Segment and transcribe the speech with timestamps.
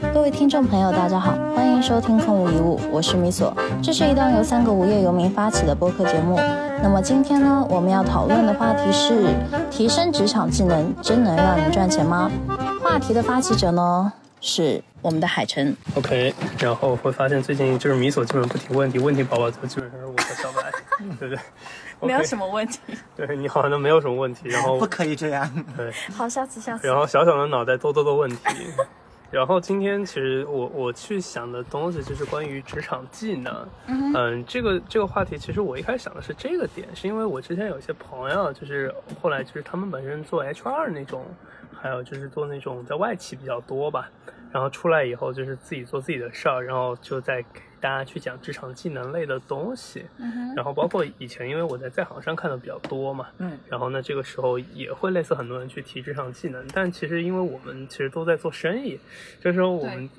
[0.00, 3.54] 各位听众朋友，大家好，欢迎收听空无一物，我是米索。
[3.82, 6.36] 这是一档由三个无业游民发起的播客节目。
[6.82, 9.26] 那么今天呢，我们要讨论的话题是：
[9.70, 12.30] 提升职场技能真能让你赚钱吗？
[12.82, 15.76] 话题的发起者呢是我们的海晨。
[15.94, 20.72] OK，然后会发现最近就是米索基本不提问题，问题宝宝就基本上是我和小白，
[21.20, 21.38] 对不对？
[22.00, 22.80] 没有什么问题。
[23.14, 25.48] 对你好像都没有什么问题，然后不可以这样。
[25.76, 26.86] 对，好，下次下次。
[26.86, 28.38] 然后小小的脑袋多多的问题。
[29.30, 41.24] 然后今天其实我我去想的东西就是关于职场技能，嗯这个这个话题其实我一开始想的是这个点，是因为我之前有一些朋友，就是后来就是他们本身做 HR 那种，
[41.80, 44.10] 还有就是做那种在外企比较多吧，
[44.50, 50.04] 然后出来以后就是自己做自己的事儿，然后就在给大家去讲职场技能类的东西，
[50.54, 59.00] 然后包括以前因为我在在行上看的比较多嘛，嗯，然后呢，这个时候也会类似很多人去提职场技能，但其实因为我们其实都在做生意，
[59.40, 60.10] 这时候我们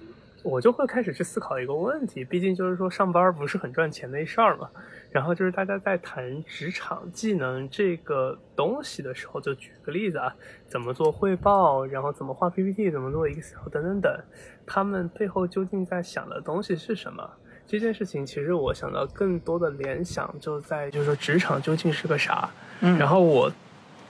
[0.43, 4.69] 我就会开始去思考一个问题，毕竟就是说上班不是很赚钱的一事儿嘛。
[5.11, 10.33] 然后就是大家在谈职场技能这个东西的时候，就举个例子啊，
[10.65, 14.19] 怎么做汇报，然后怎么画 PPT，怎么做 Excel 等等等，
[14.65, 17.29] 他们背后究竟在想的东西是什么？
[17.71, 22.49] 这件事情其实我想到更多的联想就在就是说职场究竟是个啥？
[22.81, 23.49] 嗯然后我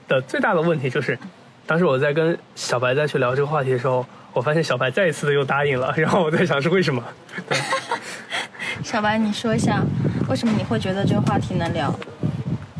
[0.08, 1.16] 的最大的问题就是，
[1.64, 7.04] 当时我在跟小白再去聊这个话题的时候，我发现小白再一次的又答应了，然后我在想是为什么？
[7.48, 7.56] 对，
[8.82, 9.80] 小白，你说一下，
[10.28, 11.94] 为什么你会觉得这个话题能聊？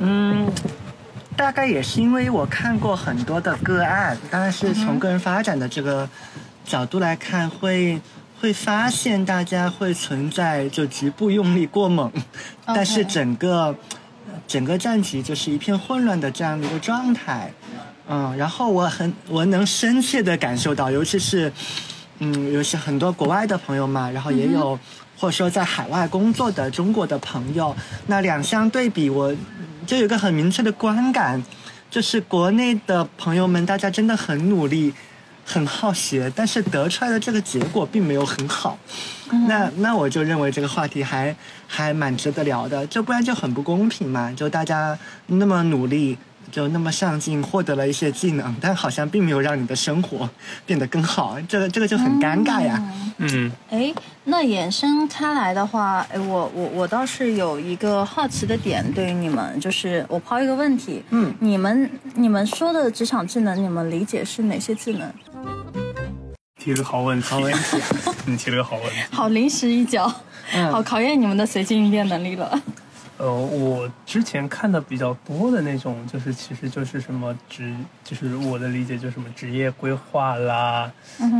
[0.01, 0.51] 嗯，
[1.37, 6.09] 大概也是因为我看过很多的个案，当然是从个人发展的这个
[6.65, 8.01] 角度来看，会
[8.43, 12.11] 会发现大家会存在就局部用力过猛，
[12.67, 13.73] 但是整个
[14.49, 17.53] 整个战局就是一片混乱的这样的一个状态。
[18.09, 21.53] 嗯，然后我很我能深切的感受到，尤其是
[22.19, 24.77] 嗯，有些很多国外的朋友嘛，然后也有、
[25.17, 27.73] 或者说在海外工作的中国的朋友，
[28.09, 29.33] 那两相对比，我
[29.87, 31.41] 就有一个很明确的观感，
[31.89, 34.93] 就是国内的朋友们，大家真的很努力。
[35.45, 38.79] 很好学，但是得出来的这个结果并没有很好，
[39.49, 41.35] 那那我就认为这个话题还
[41.75, 44.97] 还蛮值得聊的，这不然就很不公平嘛，就大家
[45.29, 46.19] 那么努力，
[46.51, 50.29] 就那么上进，获得了一些技能，但好像并没有让你的生活
[50.67, 52.79] 变得更好，这个这个就很尴尬呀。
[53.17, 53.91] 嗯哎，
[54.25, 65.11] 那衍生开来的话，哎，我我我倒是有一个好奇的点，对于你们，就是我抛一个问题，嗯你们你们说的职场技能，你们理解是哪些技能？
[66.63, 67.77] 提了个好问题，好问题，
[68.25, 68.97] 你提了个好问题。
[69.11, 70.11] 好临时一脚，
[70.55, 70.71] 嗯。
[70.71, 72.63] 好考验你们的随机应变能力了。
[73.19, 77.75] 呃，我之前看的比较多的那种，就是其实就是什么职，
[78.05, 80.89] 就是我的理解就是什么职业规划啦，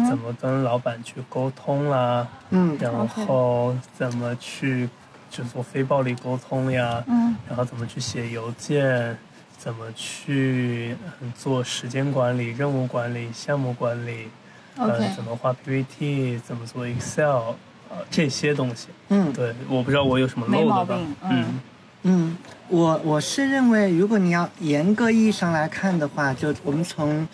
[0.09, 4.89] 怎么跟老板去沟通啦，嗯然后怎么去
[5.31, 7.35] 就做非暴力沟通呀，嗯。
[7.49, 9.17] 然后怎么去写邮件，
[9.57, 14.29] 怎么去嗯做时间管理、任务管理、项目管理
[14.77, 17.55] 呃，怎么画 PPT，怎么做 Excel，
[17.91, 18.89] 呃，这些东西。
[19.09, 20.99] 嗯对，我不知道我有什么漏的吧？
[20.99, 21.61] 嗯嗯
[22.05, 22.37] 嗯，
[22.69, 27.27] 我我是认为，如果你要严格意义上来看的话，就我们从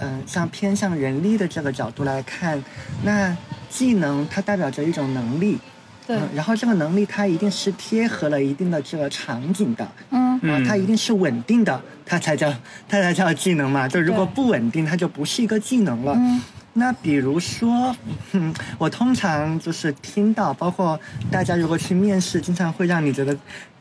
[0.00, 2.60] 嗯、像偏向人力的这个角度来看，
[3.04, 3.36] 那
[3.68, 5.58] 技能它代表着一种能力，
[6.06, 12.52] 对嗯然后这个能力它一定是贴合了一定的这个场景的，嗯啊，嗯它一定是稳定的，它才叫
[12.88, 13.86] 它才叫技能嘛。
[13.86, 16.14] 就如果不稳定，它就不是一个技能了。
[16.16, 16.40] 嗯
[16.74, 17.94] 那比如说，
[18.32, 20.98] 嗯， 我通常就是听到，包括
[21.30, 23.36] 大家如果去面试，经常会让你觉得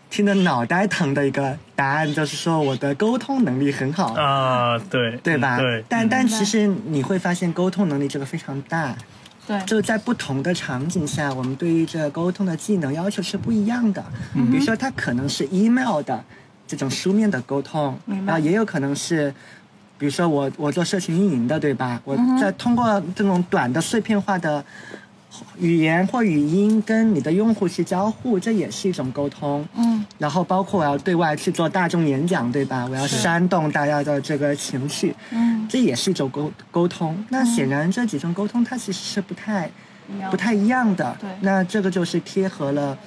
[0.10, 5.58] 听得脑袋疼的一个答案，就是说我的沟通能力很好，啊，对对吧？
[5.58, 8.94] 嗯对，但但其实你会发现，沟通能力这个非常大，
[9.48, 14.04] 对，就在不同的场景下，我们对于这个沟通的技能要求是不一样的。
[14.34, 16.22] 嗯比如说，它可能是 email 的
[16.68, 18.34] 这种书面的沟通，明白。
[18.34, 19.34] 然后也有可能是，
[20.02, 22.02] 比如说我我做社群运营的，对吧？
[22.04, 24.66] 我嗯在通过这种短的碎片化的
[25.60, 29.64] 语言或语音跟你的用户去交互，这也是一种沟通。
[29.78, 32.88] 嗯然后包括我要对外去做大众演讲，对吧？
[32.90, 37.24] 我要煽动大家的这个情绪，嗯，这也是一种沟沟通。
[37.30, 39.70] 那显然这几种沟通它其实是不太
[40.32, 41.16] 不太一样的。
[41.22, 42.98] 对那这个就是贴合了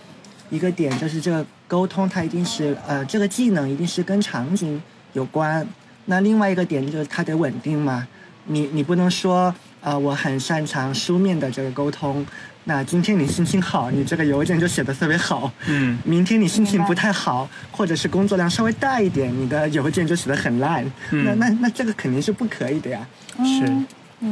[0.48, 4.80] 一个点，就是这个沟通它一定是呃这个技能一定是跟场景
[5.14, 5.66] 有关。
[6.06, 8.06] 那另外一个点就是它得稳定嘛，
[8.46, 12.24] 你你不能说呃我很擅长书面的这个沟通，
[12.64, 15.98] 那今天你心情好，你这个邮件就写的特别好，嗯。
[16.04, 21.24] 明天你心情不太好，或者是工作量稍微大一点，你的邮件就写的很烂，嗯。
[21.24, 23.06] 那那那这个肯定是不可以的呀。
[23.38, 23.66] 是。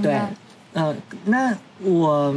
[0.03, 0.15] 对。
[0.15, 0.29] 嗯
[0.75, 0.97] 呃，
[1.27, 2.35] 那我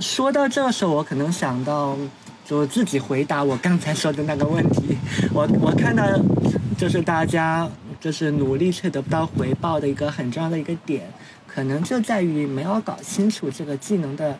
[0.00, 1.94] 说到这时候，我可能想到，
[2.42, 4.96] 就自己回答我刚才说的那个问题。
[5.30, 6.02] 我我看到，
[6.78, 7.68] 就是大家
[8.00, 11.08] 就是努力却得不到回报的一个很重要的一个点，
[11.46, 14.38] 可能就在于没有搞清楚这个技能的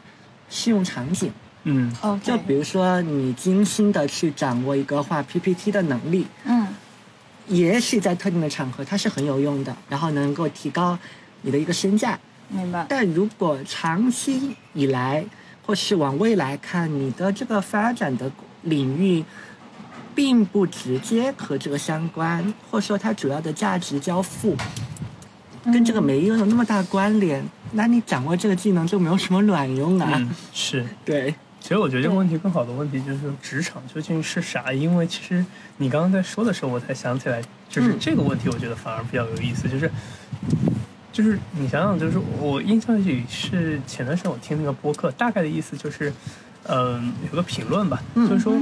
[0.48, 1.30] 适用场景。
[1.64, 6.66] 嗯，OK，就比如说你精心的去掌握一个画 PPT 的能力，嗯
[7.48, 10.98] 也许在特定的场合它是很有用的，然后能够提高
[11.42, 12.18] 你的一个身价。
[12.48, 15.24] 明白，但如果长期以来，
[15.64, 18.30] 或是往未来看，你的这个发展的
[18.62, 19.24] 领域，
[20.16, 24.56] 并不直接和这个相关，或者说它主要的价值交付，
[25.66, 30.10] 跟这个没有那么大关联，那你掌握这个技能就没有什么卵用啊。
[30.14, 30.84] 嗯，是。
[31.04, 34.72] 对，其实我觉得这个问题更好的问题就是职场究竟是啥？
[34.72, 35.44] 因为其实
[35.76, 39.90] 你刚刚在说的时候，我才想起来，就是嗯这个问题，我觉得反而比较有意思，就是。
[41.12, 46.12] 就是你想想，就是我印象里是前段时间我听那个播客，大概的意思就是，
[46.64, 48.54] 嗯、有个评论吧，嗯就是说，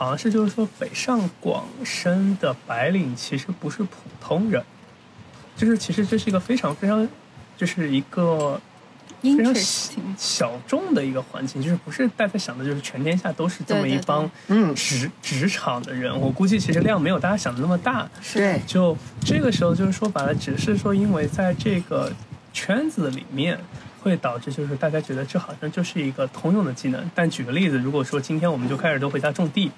[0.00, 4.64] 好像是就是说北上广深的白领其实不是普通人，
[5.54, 7.06] 就是其实这是一个非常非常，
[7.54, 8.58] 就是一个
[9.20, 9.54] 非常
[10.16, 16.18] 小众的一个环境，就是不是大家想的，就是全天下都是这么一帮嗯职职场的人。
[16.18, 18.08] 我估计其实量没有大家想的那么大。
[18.32, 22.10] 对，就这个时候，就是说白了，只是说因为在这个
[22.54, 23.60] 圈子里面。
[24.02, 29.70] 会导致就是大家觉得这好像就是一个通用的技能，但举个例子，如果说今天我们就开始都回家种地，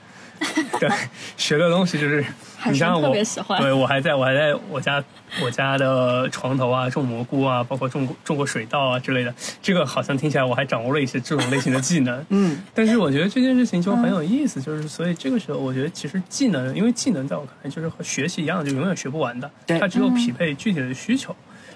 [0.81, 0.89] 对，
[1.37, 2.25] 学的东西就是，
[2.67, 5.03] 你像我，特别喜欢对我还在我还在我家
[5.41, 12.61] 我家的床头啊种蘑菇啊，包括种过种过水稻啊之类的，这个好像听起来我还掌握了一些这种类型的技能， 嗯。
[12.75, 19.79] 但是我觉得这件事情就很有意思，就是所以这个时候我觉得其实技能，因为技能在我看来就是和学习一样，就永远学不完的，对。
[19.79, 21.35] 它只有匹配具体的需求。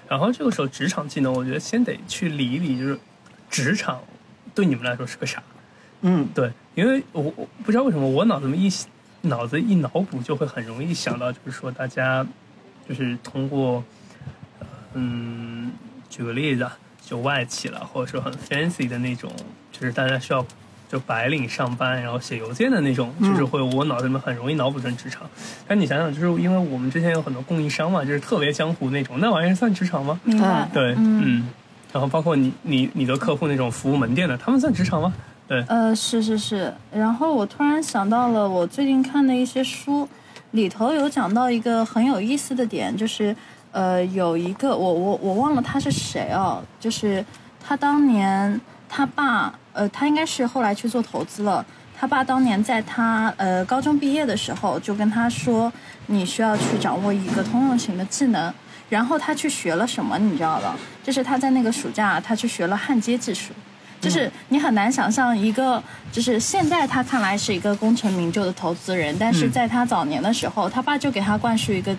[0.09, 2.97] 然后这个时候职场技能，我觉得先得去理一理，就是
[3.49, 3.99] 职场
[4.55, 5.43] 对你们来说是个啥？
[6.01, 6.27] 嗯。
[6.33, 8.71] 对，因为我我不知道为什么我脑子里面一
[9.27, 12.23] 脑子一脑补就会很容易想到，就是说大家
[12.87, 13.83] 就是通过，
[14.59, 15.71] 呃嗯，
[16.07, 19.31] 举个例子啊，就外企了，或者说很 fancy 的那种，
[19.71, 20.45] 就是大家需要
[20.87, 25.27] 就白领上班，然后写邮件的那种，就是会我脑子里面很容易脑补成职场。
[25.67, 30.19] 但你想想，就是因为我们之前有很多供应商嘛，就是特别江湖那种，那玩意儿算职场吗？
[30.23, 31.49] 明白啊，对，嗯嗯。
[31.91, 35.11] 然后包括你你你的客户那种服务门店的，他们算职场吗？
[35.47, 36.73] 对，呃，是是是。
[36.91, 40.07] 然后我突然想到了我最近看的一些书，
[40.51, 43.35] 里头有讲到一个很有意思的点，就是
[43.71, 47.23] 呃，有一个我我我忘了他是谁哦，就是
[47.65, 48.59] 他当年
[48.89, 51.65] 他爸呃，他应该是后来去做投资了。
[51.99, 55.71] 他爸当年在他呃高中毕业的时候就跟他说，
[56.07, 58.53] 你需要去掌握一个通用型的技能。
[58.89, 60.75] 然后他去学了什么，你知道吧？
[61.03, 63.51] 就是他在那个暑假，他去学了焊接技术。
[63.99, 71.95] 就是你很难想象一个，就是现在他看来是一个功成名就的投资人，但是在他早年的时候，他爸就给他灌输一个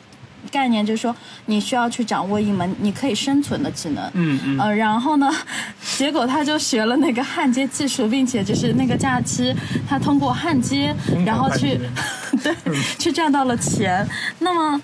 [0.51, 1.15] 概念，就是说
[1.47, 4.11] 你需要去掌握一门你可以生存的技能。
[4.15, 4.59] 嗯嗯。
[4.59, 5.31] 呃，然后呢，
[5.99, 9.55] 结果他就学了那个焊接技术，并且就是那个假期，
[9.89, 10.95] 他通过焊接，
[11.27, 11.79] 然后去
[12.43, 12.55] 对
[12.99, 14.07] 去赚到了钱。
[14.39, 14.81] 那么。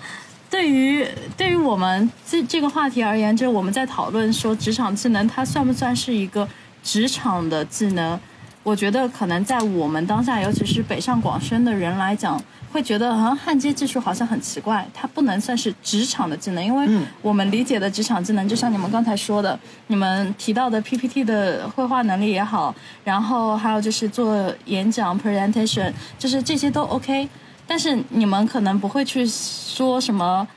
[0.47, 6.47] 对于对于我们这这个话题而言，就是我们在讨论说职场技能，它算不算是一个
[6.85, 8.17] 职场的技能？
[8.61, 16.87] 我觉得可能在我们当下，尤其是北上广深的人来讲，会觉得好像焊接技术好像很奇怪，它不能算是职场的技能，因为
[17.21, 27.27] 我们理解的职场技能，就像你们刚才说的，你们提到的 PPT 的绘画能力也好，然后还有就是做演讲 presentation，就是这些都 OK。
[27.67, 30.47] 但是你们可能不会去说什么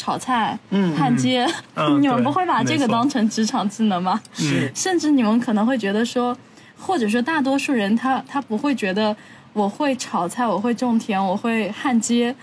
[0.00, 2.00] 炒菜、嗯焊接， 嗯。
[2.00, 4.18] 你们不会把这个当成职场技能吗？
[4.32, 4.72] 是。
[4.74, 6.34] 甚至你们可能会觉得说，
[6.78, 9.14] 或者说大多数人他他不会觉得
[9.52, 12.34] 我会炒菜，我会种田，我会焊接，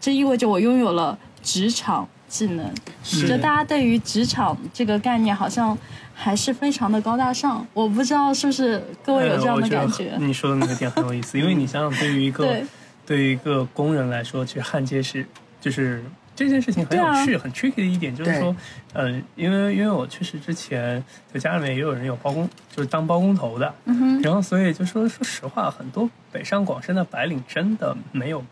[0.00, 2.72] 这意味着我拥有了职场技能。
[3.04, 3.28] 是。
[3.28, 5.76] 就大家对于职场这个概念好像
[6.14, 10.16] 还是非常的高大上，我不知道是不是各位有这样的感觉？
[10.18, 12.64] 你说的那个点很有意思，因为你想想，对于一个 对。
[13.06, 15.24] 对于一个工人来说，其实焊接是
[15.60, 16.04] 就是
[16.36, 18.54] 这件事情很有趣、很 tricky 的一点，就是说，
[18.92, 21.02] 嗯、因为因为我确实之前
[21.32, 28.44] 就家里面也有人有包工，就是当包工头的，嗯，然后所以就说说实话，很多北上广深的白领真的没有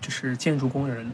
[0.00, 1.10] 就是建筑工人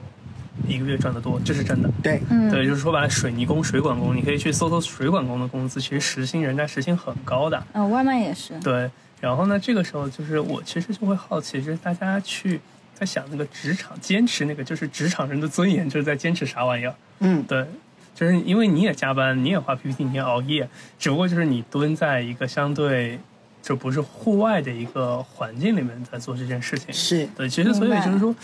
[0.66, 1.88] 一个月赚得多，这是真的。
[2.02, 7.62] 对，嗯，对，就是说白了，水泥工、水管工，你可以去搜搜水管工的工资，其实时薪人家时薪很高的。
[7.72, 8.90] 嗯、外卖也是，对，
[9.20, 12.60] 然后呢，这个时候就是我其实就会好奇，就是大家去
[12.98, 16.94] 在想那个职场坚持那个就是职场人的尊严，就是在坚持啥玩意儿？
[17.20, 17.66] 嗯对，
[18.14, 20.66] 就是因为你也加班，你也画 PPT，你也熬夜，
[20.98, 23.20] 只不过就是你蹲在一个相对
[23.62, 26.92] 就不是户外的一个环境里面在做这件事情。
[26.94, 28.34] 是对，其实所以就是说，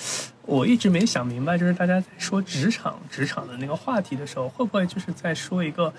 [0.44, 5.92] 我一直没想明白，就是大家在说职场职场的那个话题的时候，会不会就是在说一个，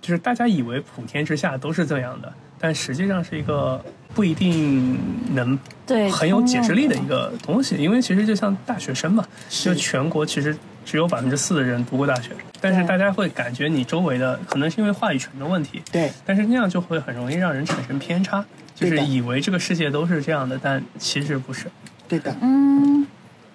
[0.00, 3.82] 就是大家以为普天之下都是这样的，但实际上是一个
[4.14, 4.98] 不一定
[5.34, 21.66] 能对很有解释力的一个东西，因为其实就像大学生嘛，就全国其实只有百分之四的人读过大学，但是大家会感觉你周围的可能是因为话语权的问题，对，但是那样就会很容易让人产生偏差，就是以为这个世界都是这样的，但其实不是。
[22.08, 22.34] 对的。
[22.40, 23.06] 嗯，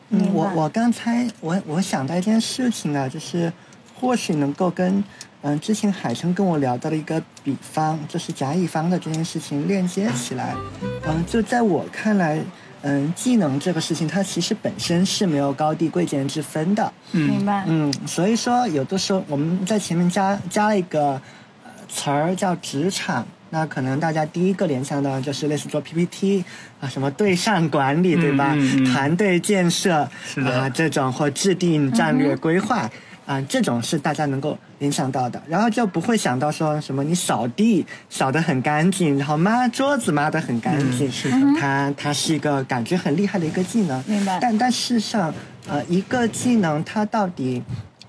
[0.10, 3.52] 嗯，我我刚才我我想到一件事情呢，就是
[3.94, 5.04] 或许能够跟
[5.48, 10.56] 嗯之前海生跟我聊到了一个比方，就是甲乙方的这件事情链接起来。
[11.08, 12.42] 嗯，就在我看来，
[12.82, 16.92] 嗯，技能这个事情它其实本身是没有高低贵贱之分的。
[17.12, 17.64] 嗯明白。
[17.68, 21.22] 嗯，所以说有的时候我们在前面加加了一个
[21.64, 26.44] 呃词儿叫职场，那可能大家第一个联想到就是类似做 PPT
[26.82, 28.54] 啊，什么对上管理，对吧？
[28.56, 29.94] 嗯嗯团队建设
[30.44, 32.90] 啊，这种或制定战略规划。
[33.26, 44.04] 啊，这种是大家能够联想到的，然后就不会想到说什么你扫地扫得很干净，然后抹桌子抹得很干净，嗯是的它它是一个感觉很厉害的一个技能。
[44.08, 45.34] 明白但但事实上，
[45.68, 47.64] 呃，一个技能它到底，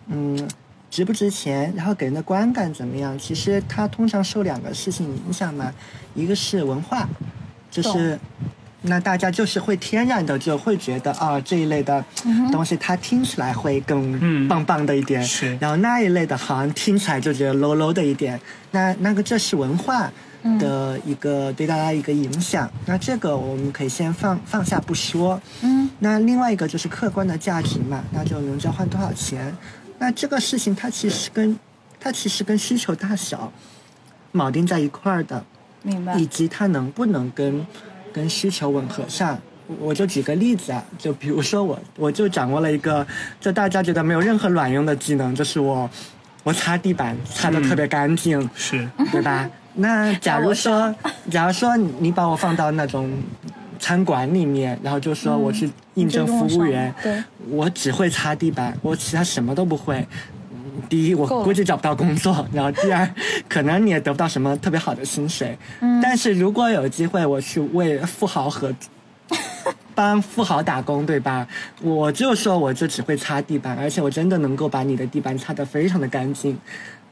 [0.09, 0.49] 嗯，
[0.91, 3.19] 值不值钱，然后给人的观感怎么样？
[3.19, 5.73] 其实它通常受两个事情影响嘛，
[6.15, 7.09] 一个是文化，
[7.71, 8.19] 就是。
[8.87, 12.05] 那大家就是会天然的就会觉得啊这一类的
[12.51, 15.57] 东西它听起来会更嗯棒棒的一点，是。
[15.61, 18.41] 然后那一类的好像听起来就觉得 low low 的一点，
[18.71, 20.11] 那那个这是文化
[20.61, 29.53] 的一个、对大家一个影响，那这个我们可以先放放下不说，嗯，那另外一个就是客观的价值嘛，那就能交换多少钱，
[29.99, 31.59] 那这个事情它其实跟
[31.99, 33.53] 它其实跟需求大小
[34.33, 35.45] 铆定在一块儿的，
[35.83, 36.15] 明白。
[36.15, 36.27] 以。
[36.27, 37.67] 及它能不能跟
[38.17, 39.39] 跟需求吻合上。
[39.81, 43.07] 我就举个例子啊，就比如说我，我就掌握了一个，
[43.41, 45.91] 就大家觉得没有任何卵用的技能，就是我，
[46.45, 49.51] 我擦地板擦得特别干净，是，对吧？
[49.75, 50.95] 那 假如说，
[51.31, 53.13] 假如说你你把我放到那种
[53.81, 60.07] 餐馆里面，然后就说我去应征服务员，嗯对，我只会擦地板，我其他什么都不会。
[60.77, 63.09] 嗯第一，我估计找不到工作；然后第二，
[63.49, 65.57] 可能你也得不到什么特别好的薪水。
[65.81, 68.73] 嗯但是如果有机会，我去为富豪和，
[69.95, 71.47] 帮富豪打工，对吧？
[71.83, 76.57] 我就说我就只会擦地板，而且我真的能够把你的地板擦得非常的干净，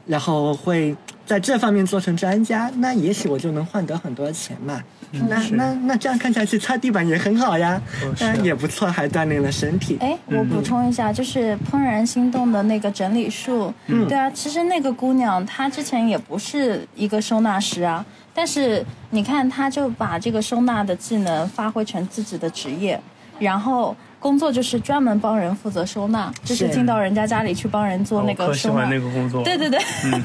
[0.06, 0.94] 然后会
[1.24, 4.82] 在这方面做成专家，那也许我就能换得很多钱嘛。
[5.28, 8.32] 那那那这样看起来去擦地板也很好呀，哦啊。
[8.34, 9.96] 嗯，也不错，还锻炼了身体。
[10.00, 14.06] 哎，我补充一下，就是怦然心动的那个整理术，嗯。
[14.08, 18.04] 对啊，其实那个姑娘她之前也不是一个收纳师啊，
[18.34, 23.00] 但是你看，她就把这个收纳的技能发挥成自己的职业，
[23.38, 28.96] 然后工作就是专门帮人负责收纳，就是是进到人家家里去帮人做那我可喜欢个收纳。
[28.96, 29.42] 那个工作。
[29.44, 30.22] 对对对，嗯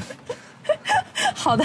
[1.34, 1.64] 好的，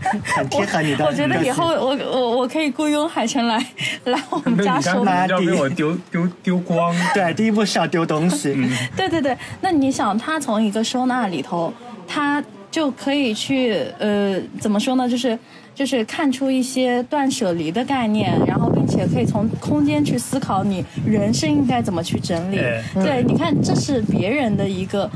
[0.00, 3.58] 很贴合你的我觉得以后我我我可以雇佣海晨来
[4.04, 5.46] 来我们家收纳你家可能。
[5.46, 6.94] 要被我丢丢丢光。
[7.14, 8.52] 对，第一步是要丢东西。
[8.56, 11.72] 嗯 对对对，那你想，他从一个收纳里头，
[12.06, 15.08] 他就可以去呃，怎么说呢？
[15.08, 15.38] 就是
[15.74, 22.58] 就是看出一些断舍离的概念，然后并且可以从空间去思考你人生应该怎么去整理。
[22.58, 25.10] 哎对，你看，这是别人的一个。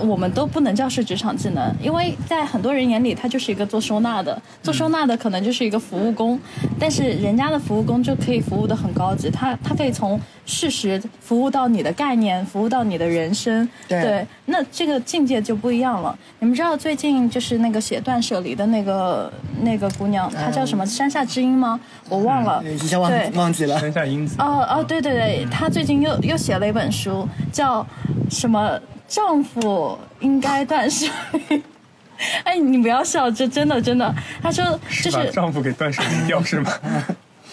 [0.00, 6.38] 我们都不能叫是职场技能，因为在很多人眼里，他就是一个做收纳的，做收纳的可能就是一个服务工，
[6.78, 16.16] 但是人家的服务工就可以服务的很高级，他他可以从事实服务到你的概念，服务到你的人生，对那这个境界就不一样了。
[16.40, 19.32] 你们知道最近就是那个写断舍离的那个
[19.62, 20.84] 那个姑娘，她叫什么？
[20.86, 21.78] 山下知音吗？
[22.08, 22.62] 我忘了。
[22.64, 23.78] 一下忘对忘记了。
[23.78, 24.36] 山下英子。
[24.38, 27.86] 哦哦，对对对，她最近又又写了一本书，叫
[28.28, 28.78] 什么？
[29.12, 31.06] 丈夫应该断舍
[31.50, 31.62] 离。
[32.44, 34.14] 哎，你不要笑，这真的真的。
[34.42, 34.64] 他说
[35.02, 36.72] 就是把丈夫给断舍离掉是吗？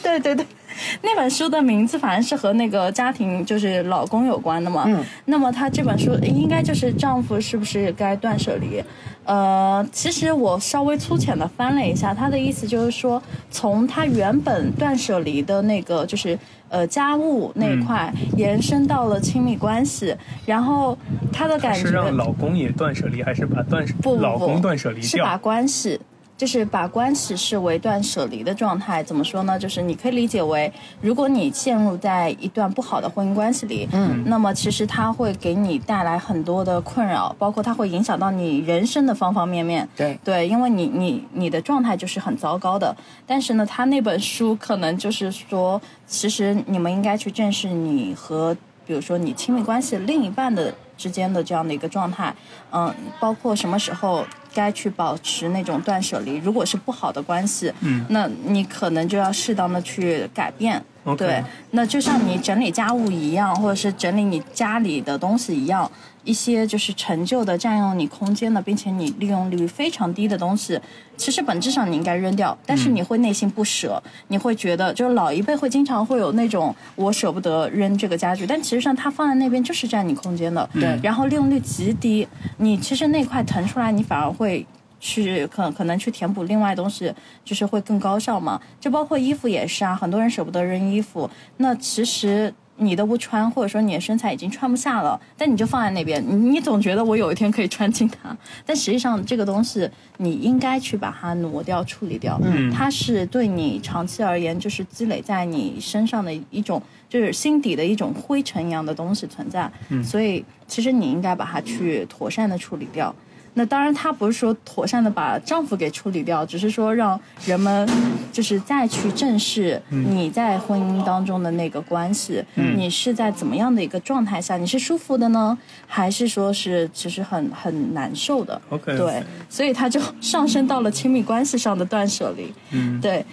[0.02, 0.46] 对 对对，
[1.04, 4.86] 那本书的名字反正是和那个家庭就是老公有关的嘛。
[4.88, 5.04] 嗯。
[5.26, 8.84] 那么他这本书应该就是丈夫是不是该断舍离？
[9.26, 13.22] 呃，其实我稍微粗浅的翻了一下，他的意思就是说，
[13.52, 20.16] 从他原本断舍离的那个就是呃家务那一块，延伸到了亲密关系，
[20.48, 20.98] 然后
[21.32, 25.38] 他的感觉是让老公也断舍离，还是把断不老公断舍离是把？
[25.38, 26.00] 关系
[26.40, 29.60] 就是把关系视为断舍离的状态，怎么说呢？
[29.60, 39.86] 就是你可以理解为，如果你陷入在一段不好的婚姻关系里，嗯，那么其实它会给你带来很多的困扰，包括它会影响到你人生的方方面面。
[39.98, 42.96] 对对，因为你你你的状态就是很糟糕的。
[43.28, 48.56] 但是呢，他那本书可能就是说，其实你们应该去正视你和
[48.90, 52.36] 比如说你亲密关系另一半的之间的这样的一个状态，
[52.72, 54.26] 嗯，包括什么时候。
[54.52, 56.38] 该去保持那种断舍离。
[56.38, 60.84] 如果是不好的关系，嗯，那你可能就要适当的去改变。
[61.18, 65.90] 对，那就像你整理家务一样，或者是整理你家里的东西一样，
[66.24, 70.80] 一些就是陈旧的、占用你空间的，并且你利用率非常低的东西，
[71.18, 82.28] 其实本质上你应该扔掉，但是你会内心不舍，你会觉得就是老一辈会经常会有那种我舍不得扔这个家具，但其实上它放在那边就是占你空间的，对然后利用率极低，
[82.58, 84.66] 你其实那块腾出来，你反而会。
[85.00, 87.14] 去可可能去填补另外东西，
[87.44, 88.62] 就是会更高效嘛。
[88.80, 106.82] 就包括衣服也是啊，很多人舍不得扔衣服，那其实你都不穿，或者说你的身材已经穿不下了，但你就放在那边，你你总觉得我有一天可以穿进它，但实际上这个东西你应该去把它挪掉、处理掉，嗯它是对你长期而言就是积累在你身上的一种。
[107.10, 113.12] 就是心底的一种灰尘一样的东西存在，嗯所以其实你应该把它去妥善的处理掉。
[113.60, 117.86] 那当然，他不是说妥善的把丈夫给处理掉，只是说让人们
[118.32, 132.54] 就是再去正视你在婚姻当中的那个关系，你是在怎么样的一个状态下，你是舒服的呢，还是说是其实很很难受的？OK 对，所以他就上升到了亲密关系上的断舍离。
[132.72, 133.02] 嗯。
[133.02, 133.26] 对，嗯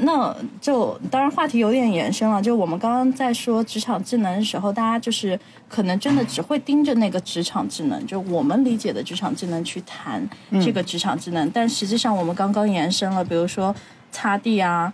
[0.00, 2.40] 那就当然话题有点延伸了。
[2.40, 5.38] 就我们刚刚在说职场技能的时候，大家就是
[5.68, 10.26] 可能真的只会盯着那个职场技能，就我们理解的职场技能去谈
[10.62, 13.74] 这个职场技能，但实际上我们刚刚延伸了，比如说
[14.10, 14.92] 擦地啊。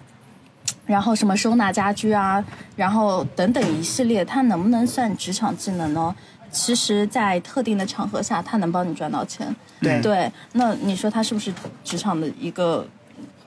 [0.86, 2.44] 然后什么收纳家居啊，
[2.74, 6.14] 然后等等一系列，它能不能算职场技能呢？
[6.50, 9.54] 其实，在特定的场合下，它能帮你赚到钱。
[9.80, 11.52] 对对，那你说它是不是
[11.84, 12.86] 职场的一个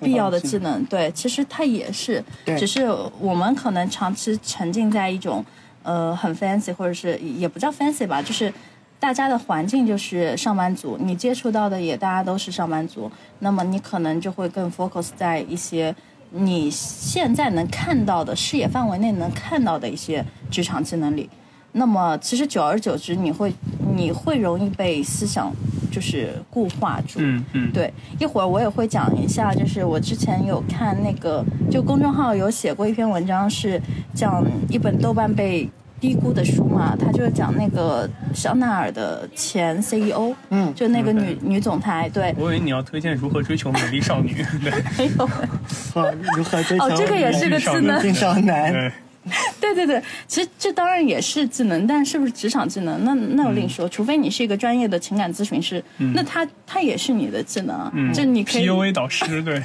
[0.03, 0.83] 必要的技能？
[0.85, 2.87] 对，其实它也是，对只是
[3.19, 5.43] 我们可能长期沉浸在一种
[5.83, 8.53] 呃很 fancy，或者是也不叫 fancy 吧，就是
[8.99, 15.93] 大家的环境就是上班族，你接触到的也大家都是上班族，那么你可能就会更 focus 在一些
[16.31, 21.29] 你现在能看到的视野范围内能看到的一些职场技能里。
[21.73, 23.51] 那么其实久而久之，你会
[23.95, 25.51] 你会容易被思想
[25.91, 27.19] 就是固化住。
[27.19, 33.81] 嗯嗯，对，一会儿我也会讲一下，就是我之前有看那个，就公众号有写过一篇文章，是
[34.13, 48.91] 讲一本豆瓣被低估的书嘛，他就是讲那个香奈儿的前 CEO，嗯就那个女嗯女总裁，对，我以为你要推荐如何追求美丽少女，对 没有，啊如何追求哦，这个也是个智能，青少男，
[49.59, 53.03] 对，对对对，其实这当然也是技能，但是不是职场技能？
[53.05, 55.83] 那那我另说，除非你是一个专业的情感咨询师，
[56.13, 59.61] 那他他也是你的技能就你可以 PUA 导师， 对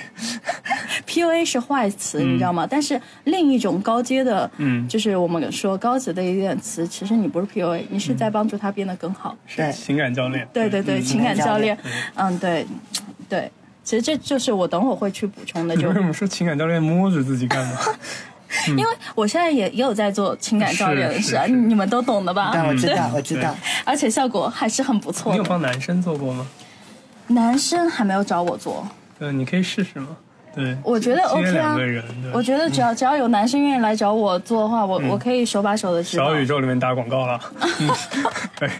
[1.07, 2.67] ，PUA 是坏词，你知道吗？
[2.69, 4.87] 但是另一种高阶的，嗯。
[4.89, 9.37] 就是我们说高级的一点词，其实你不是 PUA，你是在帮助他变得更好。
[9.57, 9.73] 对。
[9.73, 11.77] 情感教练，对对对，情感教练。
[12.15, 12.67] 嗯，嗯，对。
[13.29, 13.51] 对，
[13.85, 17.79] 其实这就是我等会儿会去补充的，就你为什么说情感教练摸着自己干嘛？
[18.69, 18.85] 因为
[19.15, 22.51] 我现在也也有在做情感教练的事啊，你们都懂的吧？
[22.55, 25.45] 但我知道，我知道，而且效果还是很不错你有。
[25.45, 26.47] 帮男生做过吗？
[27.29, 28.87] 男生还没有找我做，
[29.19, 30.17] 嗯，你可以试试嘛。
[30.55, 31.77] 对，我觉得 OK 啊
[32.33, 36.27] 我觉得只要只要有男生愿意来找我做的话，我嗯我可以手把手的指导。
[36.27, 37.41] 小宇宙里面打广告了。
[37.81, 37.89] 嗯，
[38.59, 38.71] 对，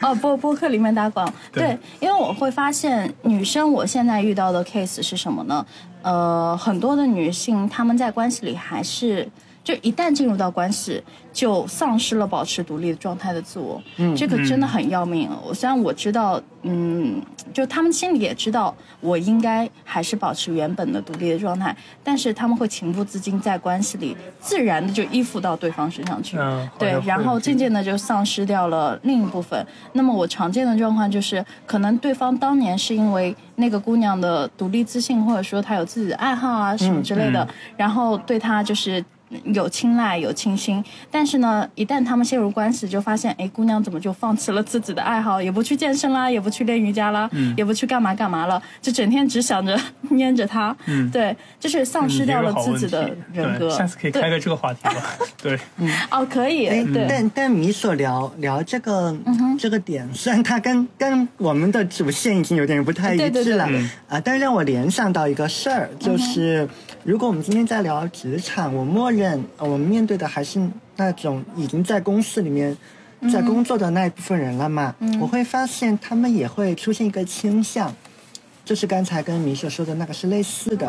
[0.00, 5.66] 哦，播播客里面打广，对对，因为我会发现女生我现在遇到的 case 是什么呢？
[6.02, 9.28] 呃，很多的女性她们在关系里还是。
[9.68, 15.28] 就一旦进入到关系，就丧失了保持独立的状态的自我，嗯，这个真的很要命。
[15.46, 17.20] 我虽然我知道，嗯，
[17.52, 29.62] 就他们心里也知道，我应该还是保持原本的独立的状态，但是他们会情不自禁在关系里自然的就依附到对方身上去，嗯对然后渐渐的就丧失掉了另一部分。
[29.92, 39.04] 那么我常见的状况就是，可能对方当年是因为那个姑娘的独立自信，或者说她有自己的爱好啊什么之类的，然后对她就是
[39.44, 47.54] 有青睐有倾心，但是呢，一旦他们陷入关系，就发现哎，姑娘怎么就放弃了自己的爱好，也不去健身啦，也不去练瑜伽啦，嗯。
[47.56, 49.78] 也不去干嘛干嘛了，就整天只想着
[50.16, 51.10] 粘着他，嗯。
[51.10, 53.68] 对，就是丧失掉了自己的人格。
[53.70, 54.94] 下次可以开个这个话题吧。
[55.42, 55.90] 对，嗯。
[56.10, 63.68] 哦，可以，哎，对，但但米所聊聊这个、嗯这个点，虽然它跟跟我们的主线已经有点不太一致了，
[64.08, 66.68] 啊，但让我联想到一个事儿，就是、
[67.04, 70.60] 如果我们今天在聊职场，我默认呃我们面对的还是
[70.96, 72.76] 那种已经在公司里面。
[73.32, 77.92] 在工作的那一部分人了嘛，我会发现他们也会出现一个倾向，
[78.64, 80.88] 就是刚才跟米所说的那个是类似的，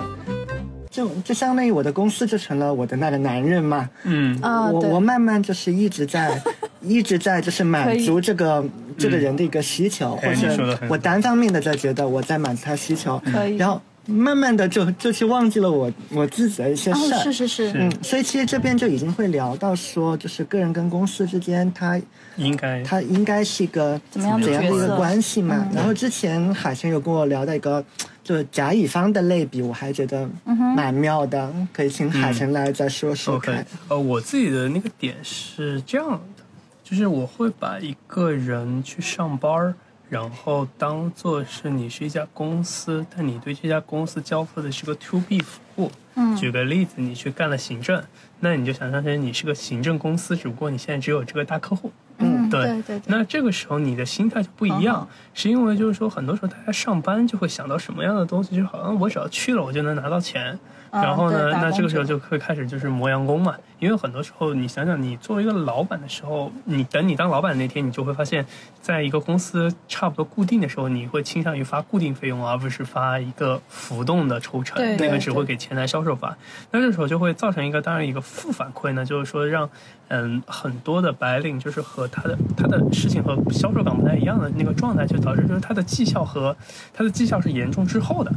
[0.92, 4.40] 就就相当于我的公司就成了我的那个男人嘛，嗯。
[4.44, 6.40] 啊，我我慢慢就是一直在，
[6.84, 8.64] 一直在就是满足这个
[8.96, 13.58] 这个人的一个需求，哎或者我单方面的在觉得我在满足他需求，可以。
[13.58, 17.24] 然后慢慢的就就去忘记了我我自己的一些哦，事儿。
[17.24, 22.00] 是是是，嗯，所以其实这边就已经会聊到说，就是个人跟公司之间，他
[22.38, 25.68] 应该他应该是一个怎么样的怎样的一个关系嘛？
[25.70, 27.84] 嗯然后之前海生有跟我聊到一个，
[28.24, 33.56] 就是甲乙方的类比，我还觉得嗯蛮妙的，可以请海生来再说说看。
[33.56, 36.44] OK，呃，我自己的那个点是这样的，
[36.84, 39.74] 就是我会把一个人去上班儿，
[40.10, 45.92] 然后当做是你是一家公司，但你对这家公司交付的是个 to B 服务。
[46.16, 48.04] 嗯举个例子，你去干了行政，
[48.42, 51.92] 那你就想象成你是个行政公司，只不过你现在只有这个大客户。
[52.18, 60.60] 嗯，对对对对，那这个时候你的心态就不一样，是因为就是说，很多时候大家上班就会想到什么样的东西，就是好像我只要去了，我就能拿到钱。
[60.92, 68.46] 啊然后呢，那这个时候就会开始就是磨洋工嘛，因为很多时候你想想，你作为一个老板的时候，你等你当老板那天，你就会发现，
[68.82, 76.36] 在一个公司差不多固定的时候，你会倾向于发固定费用，而不是发一个浮动的抽成，那个只会给前台销售发。
[76.72, 79.70] 那这时候就会造成一个当然一个负反馈呢，就是说让
[80.08, 86.56] 嗯很多的白领就是和他的他的事情和销售岗不太一样的那个状态，就导致就是他的绩效和
[86.94, 88.32] 他的绩效是严重滞后的。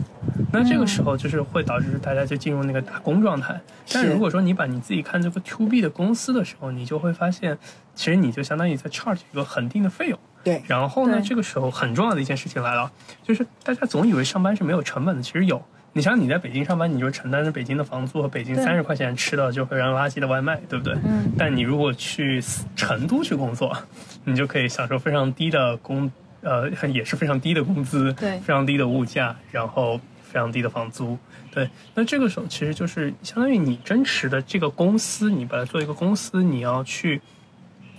[0.52, 3.58] 那这个时候就是会导致大家就进入那个打工状态。
[3.90, 7.58] 但是如果说你把你自己看这个 to B 的公司的时候，你就会发现，
[7.94, 10.18] 其实你就相当于在 charge 一个恒定的费用。
[10.44, 12.90] 对，然后呢，这个时候很重要的一件事情来了，
[13.22, 15.62] 就是大家总以为上班是没有成本的，其实有。
[15.94, 20.94] 你想你在北京上班，你就承担着北京的房租和北京三十块钱吃的就非常垃圾的外卖，对不对？
[21.04, 21.30] 嗯。
[21.36, 22.42] 但你如果去
[22.74, 23.76] 成都去工作，
[24.24, 26.10] 你就可以享受非常低的工，
[26.40, 30.00] 呃，也是非常低的工资，对非常低的物价，然后
[30.32, 31.18] 非常低的房租。
[31.52, 37.20] 对，那这个时候其实就是相当于你真实的这个公司，你把它做一个公司，你要去，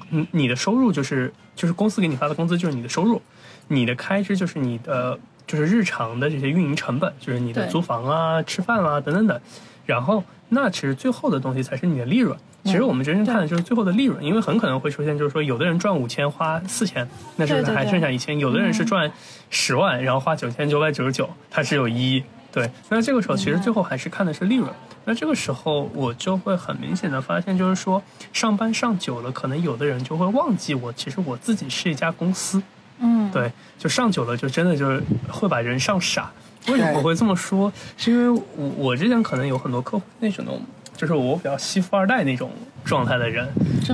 [0.10, 3.22] 嗯，你的收入就是就是公司给你发的工资就是你的收入，
[3.67, 9.39] 你的开支就是你的就是日常的这些运营成本，就是你的租房啊、吃饭啊、等等等。
[9.86, 12.38] 然后那其实最后的东西才是你的利润。
[12.63, 18.39] 其实我们真正看的就是最后的利润，因为很可能会出现，就是说有的人赚五千花四千，那是还剩下一千？
[18.39, 19.12] 有的人是赚
[19.50, 22.24] 十万，然后花九千九百九十九，他只有一。
[22.54, 24.72] 对，那这个时候其实最后还是看的是利润。
[25.06, 32.63] 那这个时候我就会很明显的发现，就是说上班上久了，可能有的人就会忘记我其实我自己是一家公司。
[33.00, 36.32] 嗯，对，就上久了，就真的就是会把人上傻。
[36.67, 37.71] 为什么我会这么说？
[37.97, 40.62] 是因为我我之前可能有很多客户那种，
[40.95, 42.49] 就是我比较吸富二代那种
[42.86, 43.47] 状态的人，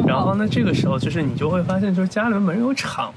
[0.05, 3.11] 然后呢，这个时候就是你就会发现，就是家里面没有厂，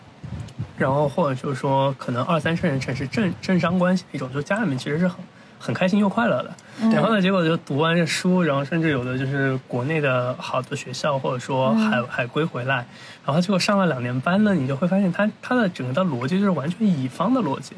[0.77, 5.17] 然后或者就是说可能二三线人城市政政商关系那种，就家里面其实是很
[5.59, 6.55] 很开心又快乐的。
[6.91, 12.87] 然后呢，结果就读完这书，然后甚至有的就是国内的好的学校，或者说海、海归回来，
[13.25, 17.75] 然后结果上了两年班呢，你就会发现他他的整个的逻辑就是完全乙方的逻辑。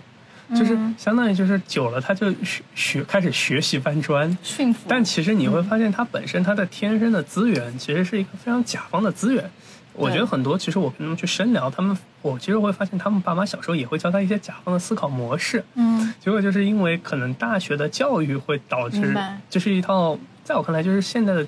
[0.54, 9.50] 就是相当于就是久了，他就学学开始学习搬砖，驯服，但其实你会发现，他本身他的天生的资源其实是一个非常甲方的资源。
[9.96, 15.64] 我觉得很多，其实我跟他们去深聊，他们我其实会发现，他们爸妈小时候也会教他一些甲方的思考模式。
[15.74, 19.16] 嗯，结果就是因为可能大学的教育会导致
[19.48, 21.46] 就是一套在我看来就是现在的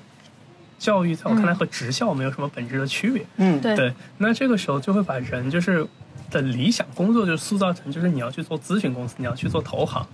[0.78, 3.26] 教育，在我看来嗯和职校没有什么本质的区别。
[3.38, 5.84] 嗯，对对，那这个时候就会把人就是
[6.30, 10.06] 的理想工作就塑造成，就是你要去做咨询公司，你要去做投行。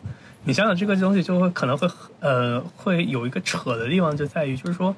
[0.45, 1.89] 你想想这个东西就会可能会
[2.21, 4.95] 呃会有一个扯的地方，就在于就是说，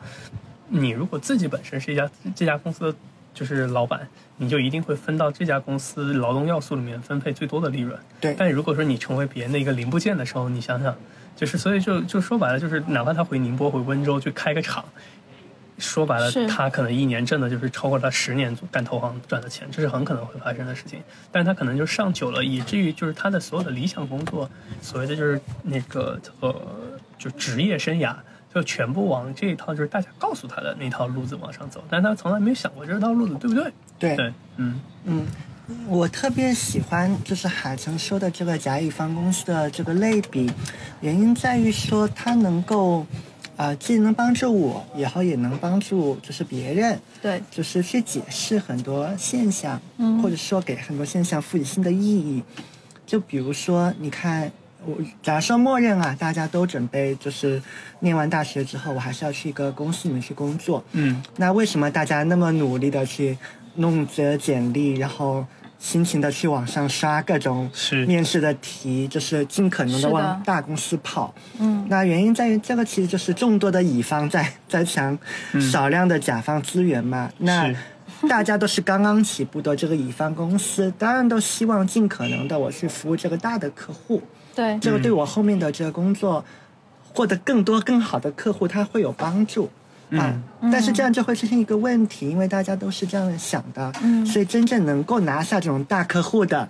[0.68, 2.98] 你如果自己本身是一家这家公司的
[3.34, 7.98] 就是老板，你就一定会分到这家公司劳动要素里面分配最多的利润。
[8.20, 10.96] 对但如果说你成为别人的一个零部件的时候，你想想，
[11.36, 14.82] 就是所以就就说白了，就是哪怕他回宁波、回温州去开个厂，
[15.78, 21.00] 说白了，他可能一年挣的就是超过他十年干投行赚的钱，这是很可能会发生的事情。
[21.32, 24.48] 但是他可能就上久了，以至于就是他的所有的理想工作，
[24.80, 26.54] 所谓的就是那个呃，
[27.18, 28.14] 就职业生涯，
[28.54, 33.72] 就全部往这一套就是大家告诉他的那套路子往上走，但他从来没有想过这套路子对不对？
[33.98, 34.16] 对。
[34.16, 34.80] 对，嗯。
[35.04, 35.26] 嗯，
[35.88, 40.50] 我特别喜欢就是海城说的这个甲乙方公司的这个类比，
[41.00, 43.06] 原因在于说它能够，
[43.56, 52.42] 啊、既能帮助我，以后也能帮助就是别人，对，就是去解释很多现象，嗯或者说给很多现象赋予新的意义。
[53.06, 54.50] 就比如说，你看，
[54.84, 57.62] 我假设默认啊，大家都准备就是
[58.00, 63.36] 念完大学之后，我还是要去一个公司里面去工作，嗯那为什么大家那么努力的去
[63.76, 65.46] 弄着简历，然后
[65.84, 67.70] 辛勤的去网上刷各种
[68.06, 71.34] 面试的题，就是尽可能的往大公司跑？
[71.58, 75.16] 嗯，那原因在于这个其实就是众多的乙方在 在抢
[75.70, 77.30] 少量的甲方资源嘛。
[77.36, 77.76] 那是
[78.26, 84.22] 大家都是刚刚起步的这个乙方公司，当然都希望尽可能的我去服务这个大的客户。
[84.54, 86.42] 对，这个对我后面的这个工作
[87.12, 89.68] 获得更多更好的客户，它会有帮助。
[90.18, 90.34] 啊，
[90.72, 94.24] 但是这样就会出现一个问题，因为大家都是这样想的，嗯。
[94.26, 96.68] 所以真正能够拿下这种大客户的，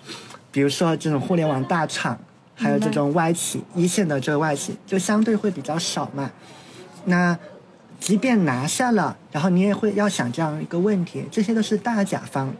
[0.50, 2.18] 比如说这种互联网大厂，
[2.54, 6.30] 还有这种外企一线的这个外企，就相对会比较少嘛。
[7.04, 7.36] 那
[8.00, 12.52] 即便拿下了，然后你也会要想这样一个问题，这些都是大甲方，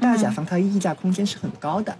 [0.00, 1.96] 大甲方它溢价空间是很高的，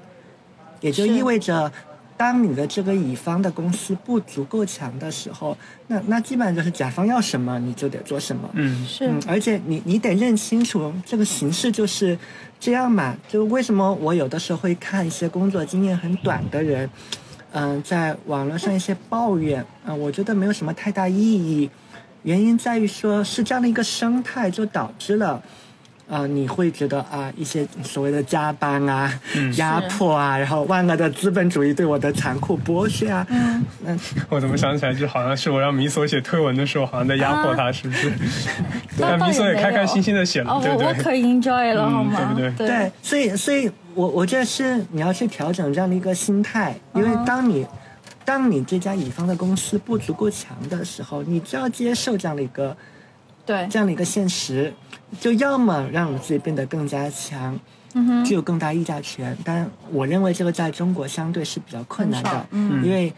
[0.81, 1.72] 也就意味着，
[2.16, 5.57] 当你的这个乙方的公司不足够强的时候，
[5.88, 8.48] 那那基本上就是甲方要什么你就得做什么。
[8.55, 12.18] 嗯是嗯，而且你你得认清楚这个形势就是
[12.59, 13.16] 这样嘛。
[13.29, 16.88] 就为什么我有的时候会看一些工作经验很短的人，
[17.52, 21.70] 嗯、在网络上一些抱怨，啊、我觉得没有什么太大意义。
[22.22, 25.42] 原因在于说是这样的一个生态，就导致了。
[26.09, 29.12] 啊、你会觉得啊，一些所谓的加班啊、
[29.57, 33.97] 压迫啊，然后万恶的资本主义对我的残酷剥削啊，嗯，那
[34.29, 38.12] 我怎么想起来，就好像是我让米索写推文的时候，好像在压迫他，是不是？
[38.99, 40.87] 但米索也开开心心的写了，哦，对不对？
[40.87, 42.35] 我我可 enjoy 了，嗯好吗？
[42.37, 42.69] 对不对？
[42.69, 47.66] 对，所以所以我我觉得是你要去调整这样的一个心态，因为当你、
[48.25, 52.77] 当你这家乙方的公司不足够强的时候，你就要接受这样的一个
[53.45, 54.73] 对，这样的一个现实，
[55.21, 57.59] 就要么让你自己变得更加强，
[58.25, 59.37] 具有更大议价权。
[59.45, 63.12] 但我认为这个在中国相对是比较困难的，嗯因为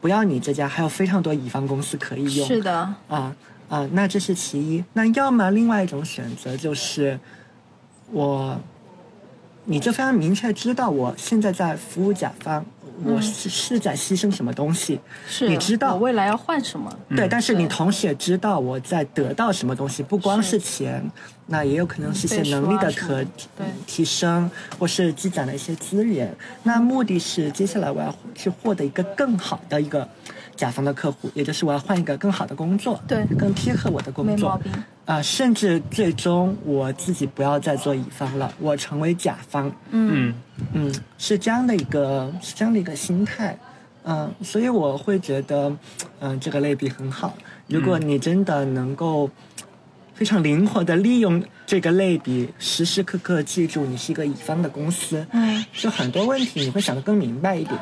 [0.00, 2.46] 不要你这家，还有非常多乙方公司可以用。
[2.46, 3.34] 是的，啊
[3.68, 4.84] 啊，那这是其一。
[4.94, 7.18] 那要么另外一种选择就是，
[8.10, 8.60] 我，
[9.64, 12.64] 你就非常明确知道我现在在服务甲方，
[13.04, 16.90] 我是是在牺牲什么东西，是你知道我未来要换什么？
[17.16, 21.02] 对，但是你同时也知道我在得到什么东西，不光是钱，
[21.46, 23.24] 那也有可能是一些能力的可
[23.86, 26.34] 提升，或是积攒的一些资源。
[26.62, 30.08] 那目的是接下来我要去获得一个更好的一个
[30.56, 34.36] 甲方的客户，也就是我要换一个更好的工作，对更贴合我的工作。
[34.36, 34.72] 没毛病。
[35.04, 39.70] 啊、甚至最终我自己不要再做乙方了，我成为甲方。
[39.90, 40.32] 嗯
[40.72, 43.58] 嗯，是这样的一个是这样的一个心态，
[44.04, 45.76] 嗯、所以我会觉得，
[46.20, 47.34] 嗯、这个类比很好。
[47.66, 49.28] 如果你真的能够
[50.14, 57.76] 非常灵活的利用这个类比，时时刻刻记住你是一个乙方的公司，嗯，就很多问题你会想得更明白一点。